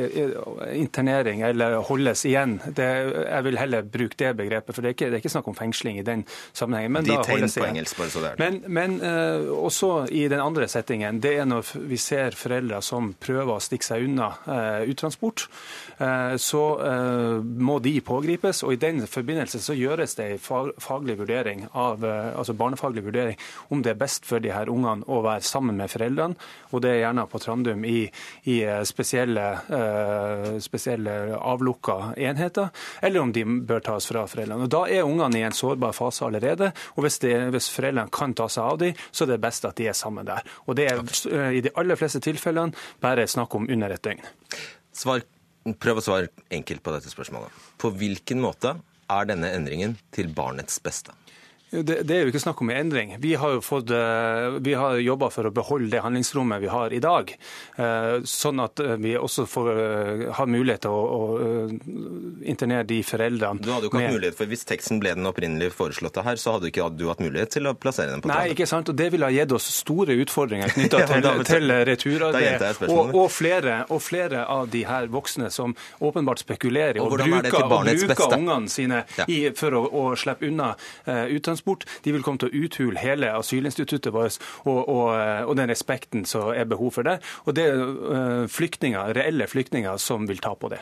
[0.79, 2.89] internering eller holdes igjen, det,
[3.23, 4.75] jeg vil heller bruke det begrepet.
[4.75, 6.95] For det er ikke, det er ikke snakk om fengsling i den sammenhengen.
[6.97, 10.67] Men Detain på engelsk, bare så det er Men, men uh, også i den andre
[10.71, 15.47] settingen, det er når vi ser foreldre som prøver å stikke seg unna uh, uttransport,
[15.99, 16.63] uh, så
[17.69, 18.63] må de pågripe pågripes.
[18.63, 23.37] og I den forbindelse så gjøres det en faglig vurdering av, eh, altså barnefaglig vurdering
[23.69, 26.35] om det er best for de her ungene å være sammen med foreldrene.
[26.71, 28.09] og Det er gjerne på Trandum i,
[28.45, 32.69] i eh, spesielle, eh, spesielle avlukka enheter,
[33.01, 34.63] eller om de bør tas fra foreldrene.
[34.63, 36.71] Og Da er ungene i en sårbar fase allerede.
[36.95, 39.75] og Hvis, det, hvis foreldrene kan ta seg av dem, så er det best at
[39.75, 40.43] de er sammen der.
[40.67, 44.21] Og Det er uh, i de aller fleste tilfellene bare snakk om under et døgn.
[44.93, 45.21] Svar
[45.77, 47.53] Prøv å svare enkelt på dette spørsmålet.
[47.81, 48.75] På hvilken måte
[49.09, 51.13] er denne endringen til barnets beste?
[51.71, 53.11] Det, det, er jo ikke snakk om en endring.
[53.21, 56.93] Vi har jo fått, eh, vi har jobba for å beholde det handlingsrommet vi har
[56.95, 57.29] i dag.
[57.77, 59.69] Eh, sånn at eh, vi også får
[60.33, 63.61] har mulighet til å, å internere de foreldrene.
[63.61, 66.55] Du hadde jo ikke hatt mulighet, for Hvis teksten ble den opprinnelig foreslåtte her, så
[66.55, 68.89] hadde ikke du hatt mulighet til å plassere den på Nei, ikke sant?
[68.89, 72.65] og Det ville ha gitt oss store utfordringer knytta til, til returarbeid.
[72.89, 77.61] Og, og, flere, og flere av de her voksne som åpenbart spekulerer og, og bruker,
[77.61, 82.39] og bruker ungene sine i, for å, å slippe unna uh, uttransport, de vil komme
[82.39, 85.09] til å uthule hele asylinstituttet vårt og, og,
[85.47, 87.19] og, den respekten som er behov for det.
[87.45, 90.81] Og det er uh, flyktninger, reelle flyktninger som vil ta på det.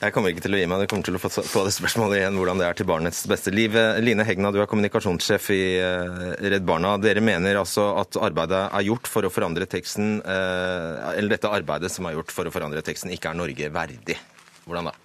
[0.00, 2.38] Jeg kommer ikke til å gi meg, du kommer til å få det spørsmålet igjen
[2.40, 3.52] hvordan det er til barnets beste.
[3.52, 6.94] Liv, Line Hegna, du er kommunikasjonssjef i eh, Redd Barna.
[6.96, 12.08] Dere mener altså at arbeidet er gjort for å forandre teksten, eller dette arbeidet som
[12.08, 14.16] er gjort for å forandre teksten, ikke er Norge verdig.
[14.64, 14.96] Hvordan da?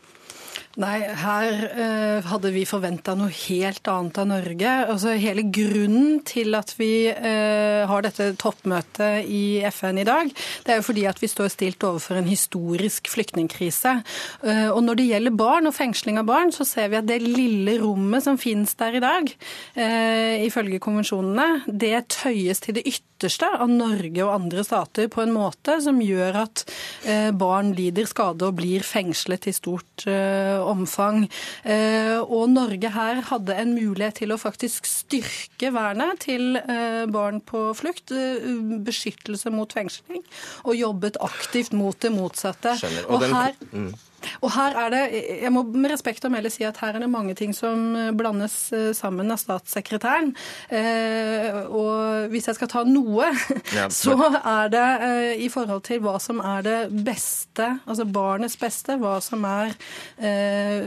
[0.75, 4.71] Nei, her eh, hadde vi forventa noe helt annet av Norge.
[4.91, 10.33] Altså, hele grunnen til at vi eh, har dette toppmøtet i FN i dag,
[10.65, 14.01] det er jo fordi at vi står stilt overfor en historisk flyktningkrise.
[14.43, 17.21] Eh, og når det gjelder barn og fengsling av barn, så ser vi at det
[17.23, 19.31] lille rommet som finnes der i dag,
[19.79, 25.31] eh, ifølge konvensjonene, det tøyes til det ytterste av Norge og andre stater på en
[25.31, 26.67] måte som gjør at
[27.07, 31.25] eh, barn lider skade og blir fengslet i stort eh, omfang.
[31.63, 37.41] Eh, og Norge her hadde en mulighet til å faktisk styrke vernet til eh, barn
[37.45, 38.49] på flukt, eh,
[38.85, 40.23] beskyttelse mot fengsling,
[40.65, 42.77] og jobbet aktivt mot det motsatte.
[42.81, 43.07] Skjønner.
[43.09, 43.95] Og, og den, her...
[44.41, 45.03] Og her er det,
[45.41, 48.55] jeg må med respekt å melde si at her er det mange ting som blandes
[48.75, 50.31] eh, sammen av statssekretæren.
[50.73, 53.31] Eh, og hvis jeg skal ta noe,
[53.77, 58.57] ja, så er det eh, i forhold til hva som er det beste, altså barnets
[58.59, 59.75] beste, hva som er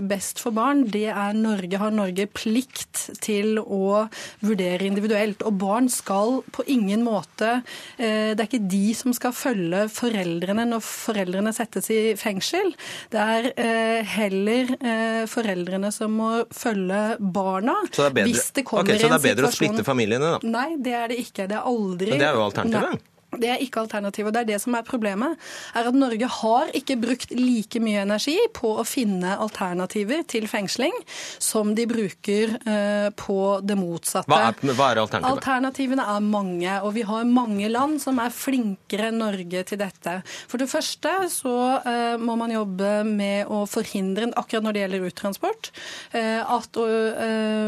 [0.09, 4.07] best for barn, det er Norge, har Norge plikt til å
[4.45, 5.43] vurdere individuelt.
[5.47, 7.61] Og barn skal på ingen måte
[7.97, 12.73] Det er ikke de som skal følge foreldrene når foreldrene settes i fengsel.
[13.13, 17.77] Det er er eh, heller eh, foreldrene som må følge barna.
[17.93, 20.51] Så det hvis det kommer okay, så det er bedre å splitte familiene, da?
[20.57, 21.49] Nei, det er det ikke.
[21.51, 23.07] Det er aldri Men det er jo alternativet?
[23.37, 24.33] Det er ikke alternativet.
[24.33, 25.37] Det er det som er problemet.
[25.77, 30.95] er at Norge har ikke brukt like mye energi på å finne alternativer til fengsling
[31.39, 34.33] som de bruker uh, på det motsatte.
[34.33, 35.37] Hva er, hva er alternativet?
[35.37, 40.17] Alternativene er mange, og vi har mange land som er flinkere enn Norge til dette.
[40.49, 45.07] For det første så uh, må man jobbe med å forhindre, akkurat når det gjelder
[45.11, 45.73] uttransport,
[46.17, 46.89] uh, at å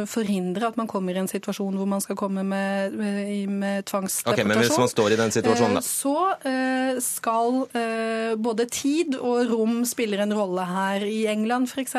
[0.09, 4.33] forhindre at man kommer i en situasjon hvor man skal komme med, med tvangsdeportasjon.
[4.33, 5.81] Okay, men hvis man står i den situasjonen situasjon, da?
[5.81, 6.17] Eh, så
[6.49, 11.05] eh, skal eh, både tid og rom spiller en rolle her.
[11.07, 11.97] I England f.eks.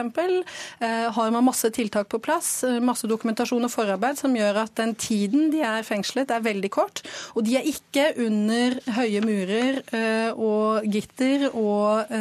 [1.15, 5.49] har man masse tiltak på plass, masse dokumentasjon og forarbeid som gjør at den tiden
[5.53, 7.03] de er fengslet, er veldig kort.
[7.35, 9.81] Og de er ikke under høye murer
[10.35, 12.11] og gitter og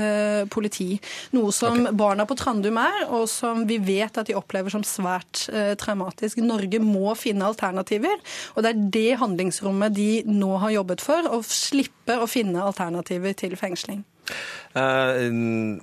[0.53, 0.93] politi.
[1.37, 1.97] Noe som okay.
[1.97, 5.47] barna på Trandum er, og som vi vet at de opplever som svært
[5.81, 6.41] traumatisk.
[6.45, 8.21] Norge må finne alternativer,
[8.55, 12.63] og det er det handlingsrommet de nå har jobbet for for å slippe å finne
[12.65, 14.03] alternativer til fengsling.
[14.77, 15.81] Uh,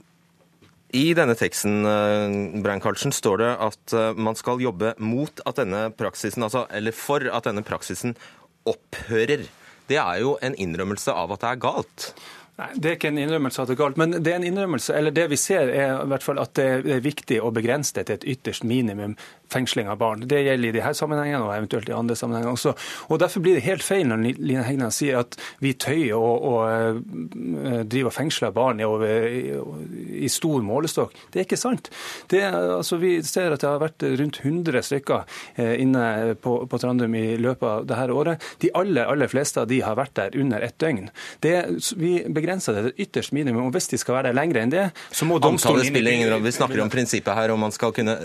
[0.96, 5.62] I denne teksten uh, Brian Karlsen, står det at uh, man skal jobbe mot at
[5.62, 8.18] denne praksisen, altså, eller for at denne praksisen
[8.68, 9.46] opphører.
[9.88, 12.10] Det er jo en innrømmelse av at det er galt.
[12.58, 14.96] Nei, Det er ikke en innrømmelse at det er galt, men det er en innrømmelse,
[14.98, 18.08] eller det vi ser er i hvert fall at det er viktig å begrense det
[18.08, 19.14] til et ytterst minimum
[19.52, 20.26] fengsling av barn.
[20.28, 22.74] Det gjelder i her sammenhengene og eventuelt i andre sammenhenger også.
[23.08, 26.60] Og Derfor blir det helt feil når Line Hegna sier at vi tøyer og, og
[26.68, 29.28] uh, driver og fengsler barn i, over,
[30.18, 31.16] i, stor målestokk.
[31.32, 31.92] Det er ikke sant.
[32.32, 36.82] Det, altså, vi ser at det har vært rundt 100 stykker uh, inne på, på,
[36.82, 38.50] Trandum i løpet av dette året.
[38.62, 41.08] De aller, aller fleste av de har vært der under et døgn.
[41.44, 41.56] Det,
[41.98, 43.66] vi begrenser det til ytterst minimum.
[43.68, 46.32] og Hvis de skal være der lenger enn det, så må domstolen Antallet spiller ingen
[46.34, 46.44] rolle.
[46.48, 48.16] Vi snakker om prinsippet her, om man skal kunne,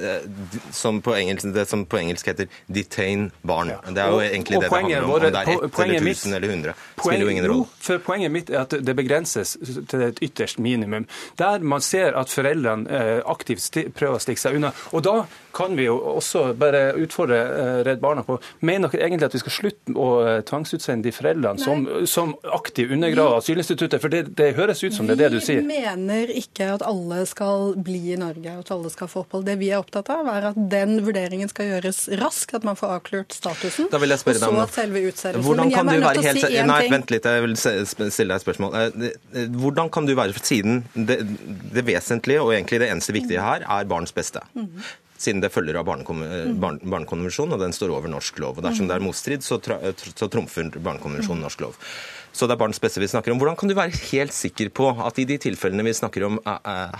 [0.72, 3.74] som på engelsk, det som på engelsk heter 'detain barn'.
[3.94, 5.10] Det er jo egentlig og, og det det handler om.
[5.10, 6.74] Om det er ett eller tusen eller hundre.
[6.98, 7.66] Spiller jo ingen rolle.
[7.80, 9.56] For poenget mitt er at det begrenses
[9.88, 11.06] til et ytterst minimum.
[11.38, 14.72] Der man ser at foreldrene eh, aktivt prøver å stikke seg unna.
[14.92, 15.22] Og da
[15.54, 19.42] kan vi jo også bare utfordre eh, Redd Barna på Mener dere egentlig at vi
[19.42, 24.00] skal slutte å eh, tvangsutsende de foreldrene som, som aktivt undergraver asylinstituttet?
[24.02, 25.62] For det, det, høres ut som det er det du sier.
[25.62, 29.46] Vi mener ikke at alle skal bli i Norge, at alle skal få opphold.
[29.48, 32.96] Det vi er opptatt av, er at den vurderingen skal gjøres raskt, at man får
[32.98, 33.90] avklart statusen.
[33.92, 35.44] Da vil jeg spørre deg om.
[35.46, 36.42] Hvordan kan du være helt...
[36.42, 38.76] Si Nei, vent litt, jeg vil stille deg et spørsmål.
[38.80, 41.20] Eh, hvordan kan du være, siden det,
[41.74, 44.42] det vesentlige og egentlig det eneste viktige her er barns beste.
[44.54, 44.82] Mm
[45.22, 48.58] siden det følger av barnekonvensjonen, barnekonvensjonen, og den står over norsk lov.
[48.58, 51.78] Og Dersom det er motstrid, så, så trumfer barnekonvensjonen norsk lov.
[52.32, 53.40] Så det er barns beste vi snakker om.
[53.40, 56.40] Hvordan kan du være helt sikker på at i de tilfellene vi snakker om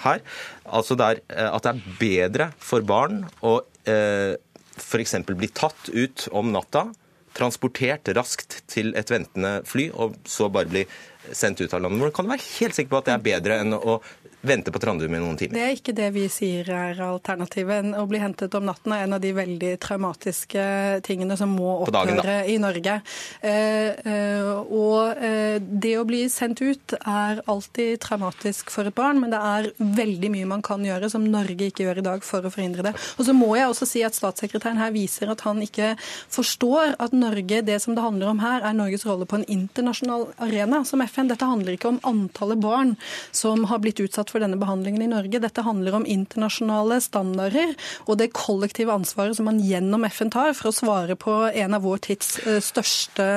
[0.05, 0.25] her,
[0.68, 3.59] altså det er, at det er bedre for barn å
[3.89, 4.35] eh,
[4.77, 5.16] f.eks.
[5.33, 6.91] bli tatt ut om natta,
[7.33, 10.85] transportert raskt til et ventende fly, og så bare bli
[11.33, 12.01] sendt ut av landet.
[12.01, 14.01] Hvordan kan du være helt sikker på at det er bedre enn å
[14.43, 15.55] vente på Trandum i noen timer.
[15.55, 17.93] Det er ikke det vi sier er alternativet.
[17.95, 20.64] Å bli hentet om natten er en av de veldig traumatiske
[21.07, 22.99] tingene som må opphøre i Norge.
[23.40, 29.20] Eh, eh, og eh, det å bli sendt ut er alltid traumatisk for et barn,
[29.22, 29.70] men det er
[30.03, 32.95] veldig mye man kan gjøre som Norge ikke gjør i dag for å forhindre det.
[33.18, 37.14] Og så må jeg også si at statssekretæren her viser at han ikke forstår at
[37.14, 41.03] Norge, det som det handler om her, er Norges rolle på en internasjonal arena som
[41.07, 41.30] FN.
[41.30, 42.97] Dette handler ikke om antallet barn
[43.30, 45.41] som har blitt utsatt for denne behandlingen i Norge.
[45.43, 47.74] Dette handler om internasjonale standarder
[48.07, 51.85] og det kollektive ansvaret som man gjennom FN tar for å svare på en av
[51.85, 53.28] vår tids eh, største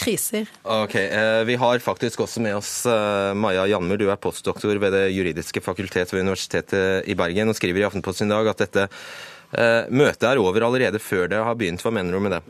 [0.00, 0.48] kriser.
[0.62, 4.94] Ok, eh, Vi har faktisk også med oss eh, Maja Janmur, du er postdoktor ved
[4.94, 8.90] Det juridiske fakultet ved Universitetet i Bergen og skriver i Aftenposten i dag at dette
[9.94, 11.82] møtet er over allerede før det har begynt.
[11.84, 12.40] Hva mener du med det?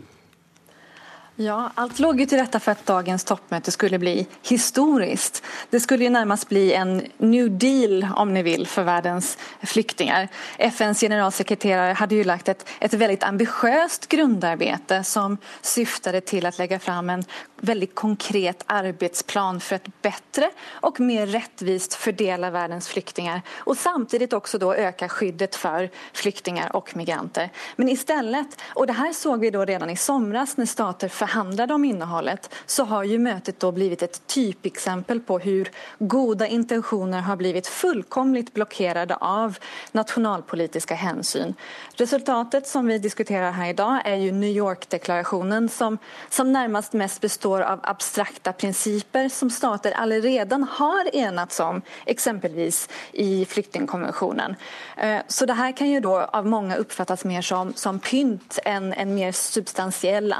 [1.36, 5.40] Ja, Alt låg jo til rette for at dagens toppmøte skulle bli historisk.
[5.72, 9.32] Det skulle jo nærmest bli en new deal, om ni vil, for verdens
[9.66, 10.28] flyktninger.
[10.70, 16.78] FNs generalsekreterare hadde jo lagt et, et veldig ambisiøst grunnarbeid som syftet til å legge
[16.78, 17.26] fram en
[17.66, 20.50] veldig konkret arbeidsplan for et bedre
[20.86, 26.94] og mer rettvist fordele verdens flyktninger, og samtidig også da øke skyddet for flyktninger og
[26.98, 27.50] migranter.
[27.76, 31.74] Men i stedet, og det her såg vi da redan i somras når stater förhandlade
[31.74, 37.36] om innehållet, så har ju mötet då blivit ett typexempel på hur goda intentioner har
[37.36, 39.58] blivit fullkomligt blockerade av
[39.92, 41.54] nationalpolitiska hänsyn.
[41.96, 45.98] Resultatet som vi diskuterar här idag är ju New York-deklarationen som,
[46.30, 53.44] som närmast mest består av abstrakta principer som stater allerede har enats om, exempelvis i
[53.44, 54.56] flyktingkonventionen.
[54.96, 58.92] Eh, så det här kan ju då av många uppfattas mer som, som pynt än
[58.92, 60.32] en mer substantiell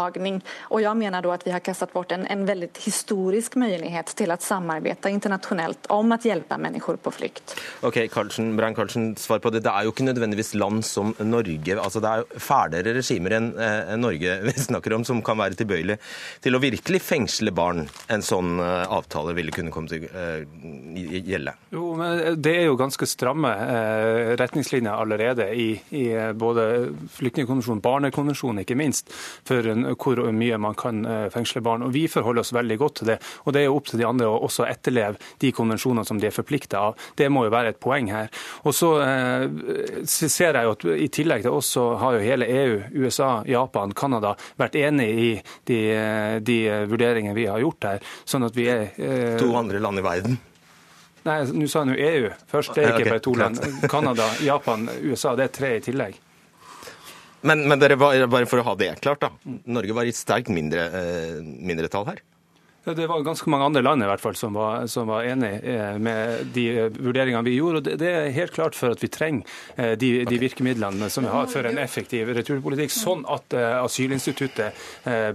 [0.00, 0.44] ansvarstagning.
[0.60, 4.30] Och jag menar då att vi har kastat bort en, en väldigt historisk möjlighet till
[4.30, 7.60] att samarbeta internationellt om att hjelpe mennesker på flykt.
[7.80, 9.60] Ok, Karlsen, Brian Karlsen, svar på det.
[9.60, 11.80] Det er jo ikke nødvendigvis land som Norge.
[11.80, 15.58] altså Det er jo fælere regimer enn eh, Norge vi snakker om, som kan være
[15.58, 15.98] tilbøyelig
[16.42, 17.88] til å virkelig fengsle barn.
[18.08, 21.54] En sånn eh, avtale ville kunne komme til å eh, gjelde.
[21.70, 28.64] Jo, men Det er jo ganske stramme eh, retningslinjer allerede i, i både flyktningkonvensjonen, barnekonvensjonen
[28.64, 29.10] ikke minst,
[29.48, 29.66] for
[30.00, 31.84] hvor mye man kan eh, fengsle barn.
[31.86, 33.18] Og Vi forholder oss veldig godt til det.
[33.44, 36.28] Og det er jo opp til de andre å også etterleve de konvensjonene som de
[36.30, 37.08] er forplikta av.
[37.16, 38.30] Det må jo være et poeng her.
[38.64, 39.46] Og så eh,
[40.06, 43.94] ser jeg jo at i tillegg til oss så har jo hele EU, USA, Japan,
[43.96, 45.30] Canada vært enig i
[45.68, 45.80] de,
[46.44, 46.60] de
[46.90, 48.14] vurderingene vi har gjort her.
[48.24, 48.88] sånn at vi er...
[48.96, 49.36] Eh...
[49.40, 50.40] To andre land i verden?
[51.26, 52.74] Nei, nå sa han jo EU først.
[52.76, 53.60] Det er ikke bare to land.
[53.92, 55.34] Canada, Japan, USA.
[55.36, 56.16] Det er tre i tillegg.
[57.46, 59.30] Men, men dere, bare for å ha det klart, da.
[59.70, 62.20] Norge var i sterkt mindre, eh, mindretall her?
[62.84, 65.98] Det var ganske mange andre land i hvert fall som var, som var enig eh,
[66.00, 66.64] med de
[66.96, 67.82] vurderingene vi gjorde.
[67.82, 69.44] og Det, det er helt klart for at vi trenger
[69.76, 74.86] eh, de, de virkemidlene som vi har for en effektiv returpolitikk, sånn at eh, asylinstituttet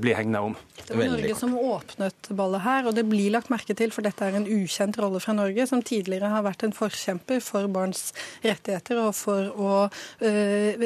[0.01, 0.55] blir hegna om.
[0.85, 4.25] Det var Norge som åpnet ballet her, og det blir lagt merke til, for dette
[4.25, 8.09] er en ukjent rolle fra Norge, som tidligere har vært en forkjemper for barns
[8.43, 10.85] rettigheter og for å øh,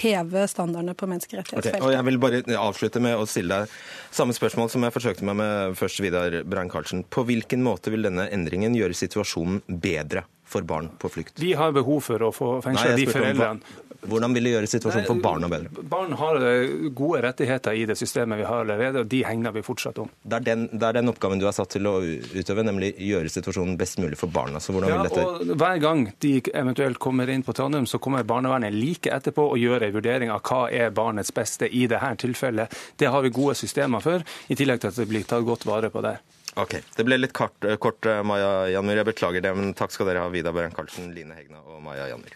[0.00, 1.80] heve standardene på menneskerettighetsfeltet.
[1.80, 3.78] Okay, og jeg vil bare avslutte med å stille deg
[4.10, 7.04] samme spørsmål som jeg forsøkte meg med først, Vidar Brein-Karlsen.
[7.10, 11.38] På hvilken måte vil denne endringen gjøre situasjonen bedre for barn på flykt?
[11.40, 13.76] Vi har behov for å få fengsla de foreldrene.
[14.08, 15.84] Hvordan vil det gjøre situasjonen for barna bedre?
[15.90, 19.62] Barn har eh, gode rettigheter i det systemet vi har allerede, og de hegner vi
[19.66, 20.08] fortsatt om.
[20.22, 23.32] Det er, den, det er den oppgaven du er satt til å utøve, nemlig gjøre
[23.32, 24.62] situasjonen best mulig for barna.
[24.62, 25.26] Så hvordan ja, vil dette...
[25.52, 29.60] og Hver gang de eventuelt kommer inn på Trandum, så kommer barnevernet like etterpå og
[29.60, 32.76] gjør en vurdering av hva er barnets beste i dette tilfellet.
[32.96, 35.92] Det har vi gode systemer for, i tillegg til at det blir tatt godt vare
[35.92, 36.16] på det.
[36.58, 38.98] Ok, Det ble litt kort, kort Maja Janmur.
[38.98, 42.08] Jeg beklager det, men takk skal dere ha, Vidar Børen Karlsen, Line Hegna og Maja
[42.10, 42.34] Janmur.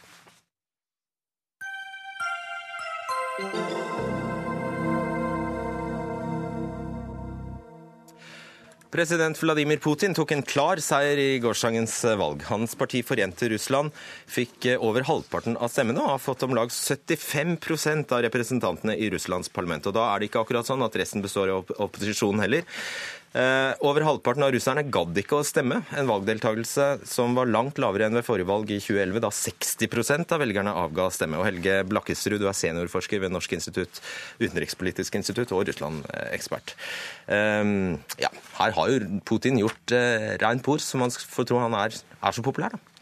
[3.34, 3.50] President
[9.42, 12.44] Vladimir Putin tok en klar seier i gårsdagens valg.
[12.46, 13.90] Hans parti Forente Russland
[14.30, 19.50] fikk over halvparten av stemmene og har fått om lag 75% av representantene i Russlands
[19.50, 19.90] parlament.
[19.90, 22.62] Og Da er det ikke akkurat sånn at resten består av opposisjonen heller.
[23.34, 28.06] Eh, over halvparten av russerne gadd ikke å stemme, en valgdeltakelse som var langt lavere
[28.06, 31.40] enn ved forrige valg i 2011, da 60% av velgerne avga stemme.
[31.40, 33.98] Og Helge Blakkesrud, du er seniorforsker ved Norsk institutt,
[34.38, 36.76] utenrikspolitisk institutt og Russland-ekspert.
[37.26, 38.30] Um, ja,
[38.60, 39.98] her har jo Putin gjort
[40.44, 42.93] rein por, så man får tro han er, er så populær, da.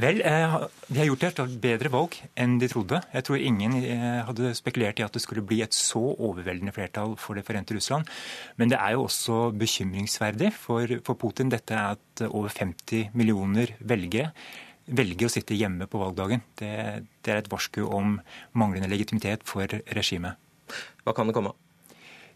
[0.00, 0.56] Vel, eh,
[0.88, 3.00] De har gjort et bedre valg enn de trodde.
[3.12, 7.16] Jeg tror ingen eh, hadde spekulert i at det skulle bli et så overveldende flertall
[7.20, 8.08] for Det forente Russland.
[8.56, 13.76] Men det er jo også bekymringsverdig for, for Putin dette er at over 50 millioner
[13.80, 14.32] velgere
[14.86, 16.42] velger å sitte hjemme på valgdagen.
[16.58, 16.72] Det,
[17.22, 18.18] det er et varsku om
[18.58, 20.40] manglende legitimitet for regimet.
[21.04, 21.61] Hva kan det komme av?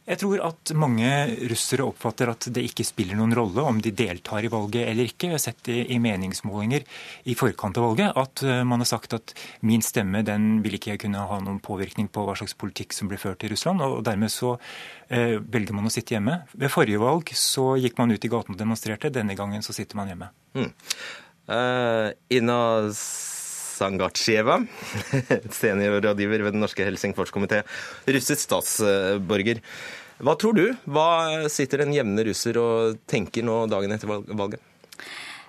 [0.07, 1.09] Jeg tror at mange
[1.51, 5.33] russere oppfatter at det ikke spiller noen rolle om de deltar i valget eller ikke.
[5.33, 6.87] Jeg har sett i meningsmålinger
[7.27, 9.35] i forkant av valget at eh, man har sagt at
[9.67, 13.21] min stemme den vil ikke kunne ha noen påvirkning på hva slags politikk som blir
[13.23, 13.83] ført i Russland.
[13.83, 14.55] og Dermed så
[15.11, 16.39] eh, velger man å sitte hjemme.
[16.55, 19.11] Ved forrige valg så gikk man ut i gaten og demonstrerte.
[19.11, 20.31] Denne gangen så sitter man hjemme.
[20.55, 20.71] Mm.
[21.47, 22.15] Uh,
[23.77, 24.61] Sangatsjeva,
[25.61, 27.63] seniorrådgiver ved Den norske Helsingforskomité,
[28.09, 29.61] russisk statsborger.
[30.25, 30.65] Hva tror du?
[30.89, 34.63] Hva sitter den jevne russer og tenker nå dagen etter valget?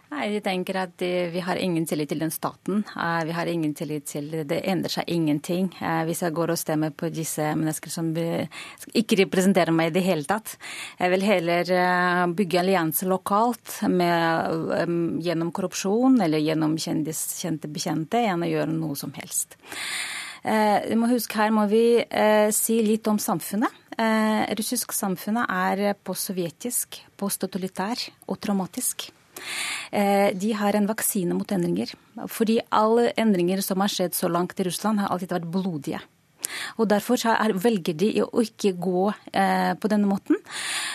[0.07, 2.83] Nei, De tenker at vi har ingen tillit til den staten.
[2.95, 5.67] Eh, vi har ingen tillit til Det endrer seg ingenting.
[5.81, 10.05] Eh, hvis jeg går og stemmer på disse mennesker som ikke representerer meg i det
[10.05, 10.55] hele tatt.
[10.99, 18.47] Jeg vil heller eh, bygge allianser lokalt med, gjennom korrupsjon eller gjennom kjente bekjente enn
[18.47, 19.59] å gjøre noe som helst.
[20.47, 21.99] Du må huske Her må vi
[22.55, 23.73] si litt om samfunnet.
[24.55, 29.09] Russisk samfunnet er postsovjetisk, posttotalitær og traumatisk.
[29.91, 31.93] Eh, de har en vaksine mot endringer.
[32.27, 36.03] Fordi alle endringer som har skjedd så langt i Russland, har alltid vært blodige.
[36.77, 37.19] Og Derfor
[37.59, 40.39] velger de å ikke gå eh, på denne måten.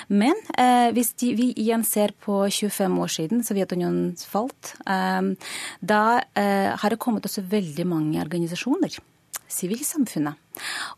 [0.09, 5.32] Men eh, hvis de, vi igjen ser på 25 år siden Sovjetunionen falt, eh,
[5.80, 6.03] da
[6.38, 8.99] eh, har det kommet også veldig mange organisasjoner.
[9.53, 10.38] Sivilsamfunnet.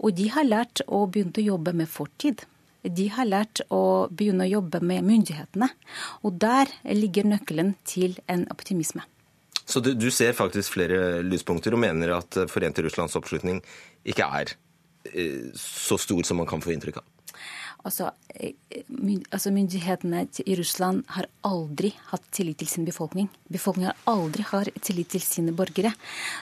[0.07, 2.45] Og de har lært å begynne å jobbe med fortid
[2.85, 5.71] de har lært å begynne å jobbe med myndighetene.
[6.25, 9.05] Og der ligger nøkkelen til en optimisme.
[9.65, 13.63] Så du, du ser faktisk flere lyspunkter og mener at Forente Russlands oppslutning
[14.05, 14.53] ikke er
[15.09, 17.07] eh, så stor som man kan få inntrykk av?
[17.85, 18.55] Altså, eh,
[19.31, 23.29] altså, Myndighetene i Russland har aldri hatt tillit til sin befolkning.
[23.53, 25.93] Befolkningen har aldri har tillit til sine borgere.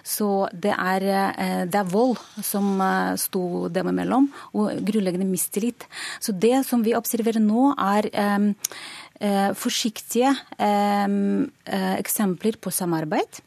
[0.07, 2.17] Så det er, eh, det er vold
[2.47, 5.87] som eh, sto dem imellom, og grunnleggende mistillit.
[6.21, 8.53] Så det som vi observerer nå, er um,
[9.55, 13.39] forsiktige um, eksempler på samarbeid.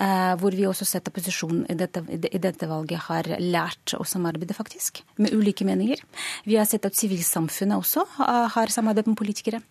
[0.00, 4.56] Eh, hvor vi også setter posisjonen i dette, i dette valget har lært å samarbeide,
[4.56, 6.02] faktisk, med ulike meninger.
[6.48, 9.64] Vi har sett at sivilsamfunnet også eh, har samarbeidet med politikere.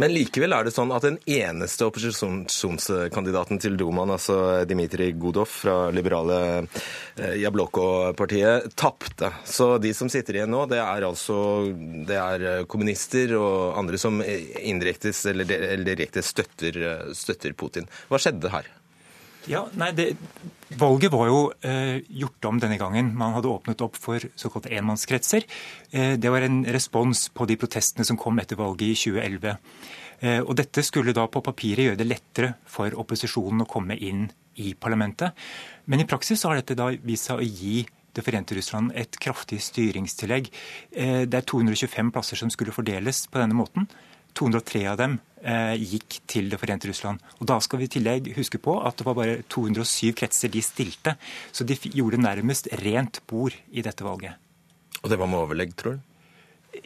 [0.00, 5.74] Men likevel er det sånn at den eneste opposisjonskandidaten til Dumaen, altså Dmitrij Godov fra
[5.92, 9.28] liberale eh, Jabloko-partiet, tapte.
[9.44, 11.36] Så de som sitter igjen nå, det er altså
[12.08, 16.80] det er kommunister og andre som indirekte eller direkte støtter,
[17.12, 17.90] støtter Putin.
[18.08, 18.72] Hva skjedde her?
[19.50, 20.12] Ja, nei, det,
[20.78, 23.10] Valget var jo eh, gjort om denne gangen.
[23.18, 25.44] Man hadde åpnet opp for såkalte enmannskretser.
[25.90, 29.56] Eh, det var en respons på de protestene som kom etter valget i 2011.
[30.22, 34.28] Eh, og Dette skulle da på papiret gjøre det lettere for opposisjonen å komme inn
[34.62, 35.34] i parlamentet.
[35.90, 37.82] Men i praksis har dette da vist seg å gi
[38.12, 40.50] Det forente Russland et kraftig styringstillegg.
[40.92, 43.86] Eh, det er 225 plasser som skulle fordeles på denne måten.
[44.38, 47.20] 203 av dem eh, gikk til Det forente Russland.
[47.40, 50.62] Og Da skal vi i tillegg huske på at det var bare 207 kretser de
[50.62, 51.16] stilte.
[51.52, 54.38] Så de gjorde nærmest rent bord i dette valget.
[55.02, 56.08] Og det var med overlegg, tror du?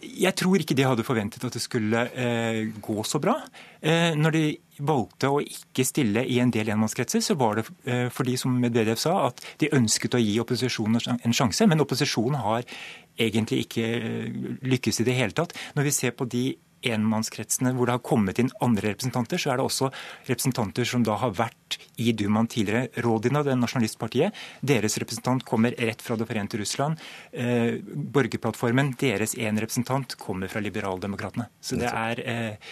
[0.02, 3.36] Jeg tror ikke de hadde forventet at det skulle eh, gå så bra.
[3.78, 4.44] Eh, når de
[4.82, 8.98] valgte å ikke stille i en del enmannskretser, så var det eh, fordi, som Medvedev
[8.98, 11.68] sa, at de ønsket å gi opposisjonen en sjanse.
[11.70, 12.66] Men opposisjonen har
[13.14, 15.54] egentlig ikke eh, lykkes i det hele tatt.
[15.78, 16.48] Når vi ser på de
[16.94, 19.90] enmannskretsene hvor det har kommet inn andre representanter, så er det også
[20.28, 22.90] representanter som da har vært i Dumaen tidligere.
[23.04, 27.00] Rodina, det nasjonalistpartiet, deres representant kommer rett fra Det forente Russland.
[27.32, 31.50] Eh, borgerplattformen, deres én representant kommer fra Liberaldemokratene.
[31.60, 32.70] Så det er eh,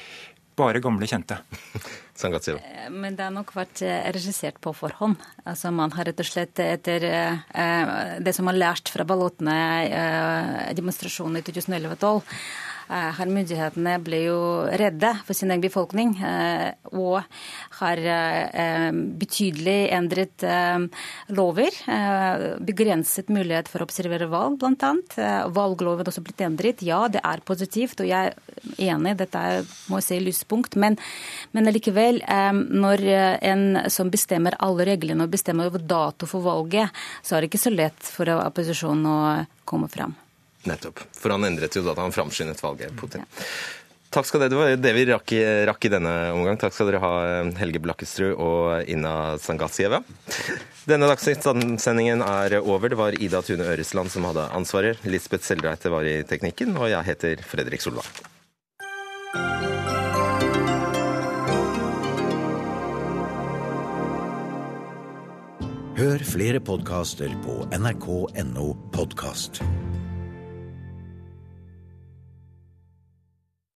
[0.57, 1.41] bare gamle kjente.
[2.15, 5.19] Eh, men det har nok vært eh, regissert på forhånd.
[5.43, 7.89] Altså Man har rett og slett etter eh,
[8.23, 9.57] det som man har lært fra ballotene,
[10.79, 12.39] demonstrasjonene i 2011-2012,
[12.89, 14.39] her myndighetene ble jo
[14.81, 16.15] redde for sin egen befolkning
[16.93, 17.23] og
[17.81, 18.01] har
[19.21, 20.45] betydelig endret
[21.35, 21.79] lover.
[22.65, 24.93] Begrenset mulighet for å observere valg, bl.a.
[25.55, 26.85] Valgloven også blitt endret.
[26.87, 29.45] Ja, det er positivt, og jeg er enig, dette
[29.89, 30.79] må jeg si lyspunkt.
[30.81, 30.99] Men,
[31.57, 32.21] men likevel,
[32.69, 33.07] når
[33.41, 37.65] en som bestemmer alle reglene og bestemmer over dato for valget, så er det ikke
[37.67, 39.19] så lett for opposisjonen å
[39.69, 40.17] komme fram.
[40.69, 41.03] Nettopp.
[41.17, 43.25] For han endret jo da han framskyndet valget, Putin.
[43.25, 43.49] Ja.
[44.15, 46.59] Takk skal dere, Det var det vi rakk i, rakk i, denne omgang.
[46.61, 47.15] Takk skal dere ha,
[47.59, 50.05] Helge Blakkestrud og Inna Sangatsieva.
[50.87, 52.93] Denne dagsnyttsendingen er over.
[52.93, 55.03] Det var Ida Tune Øresland som hadde ansvaret.
[55.09, 58.07] Lisbeth Seldreite var i teknikken, og jeg heter Fredrik Solvang.
[65.95, 69.63] Hør flere podkaster på nrk.no podkast.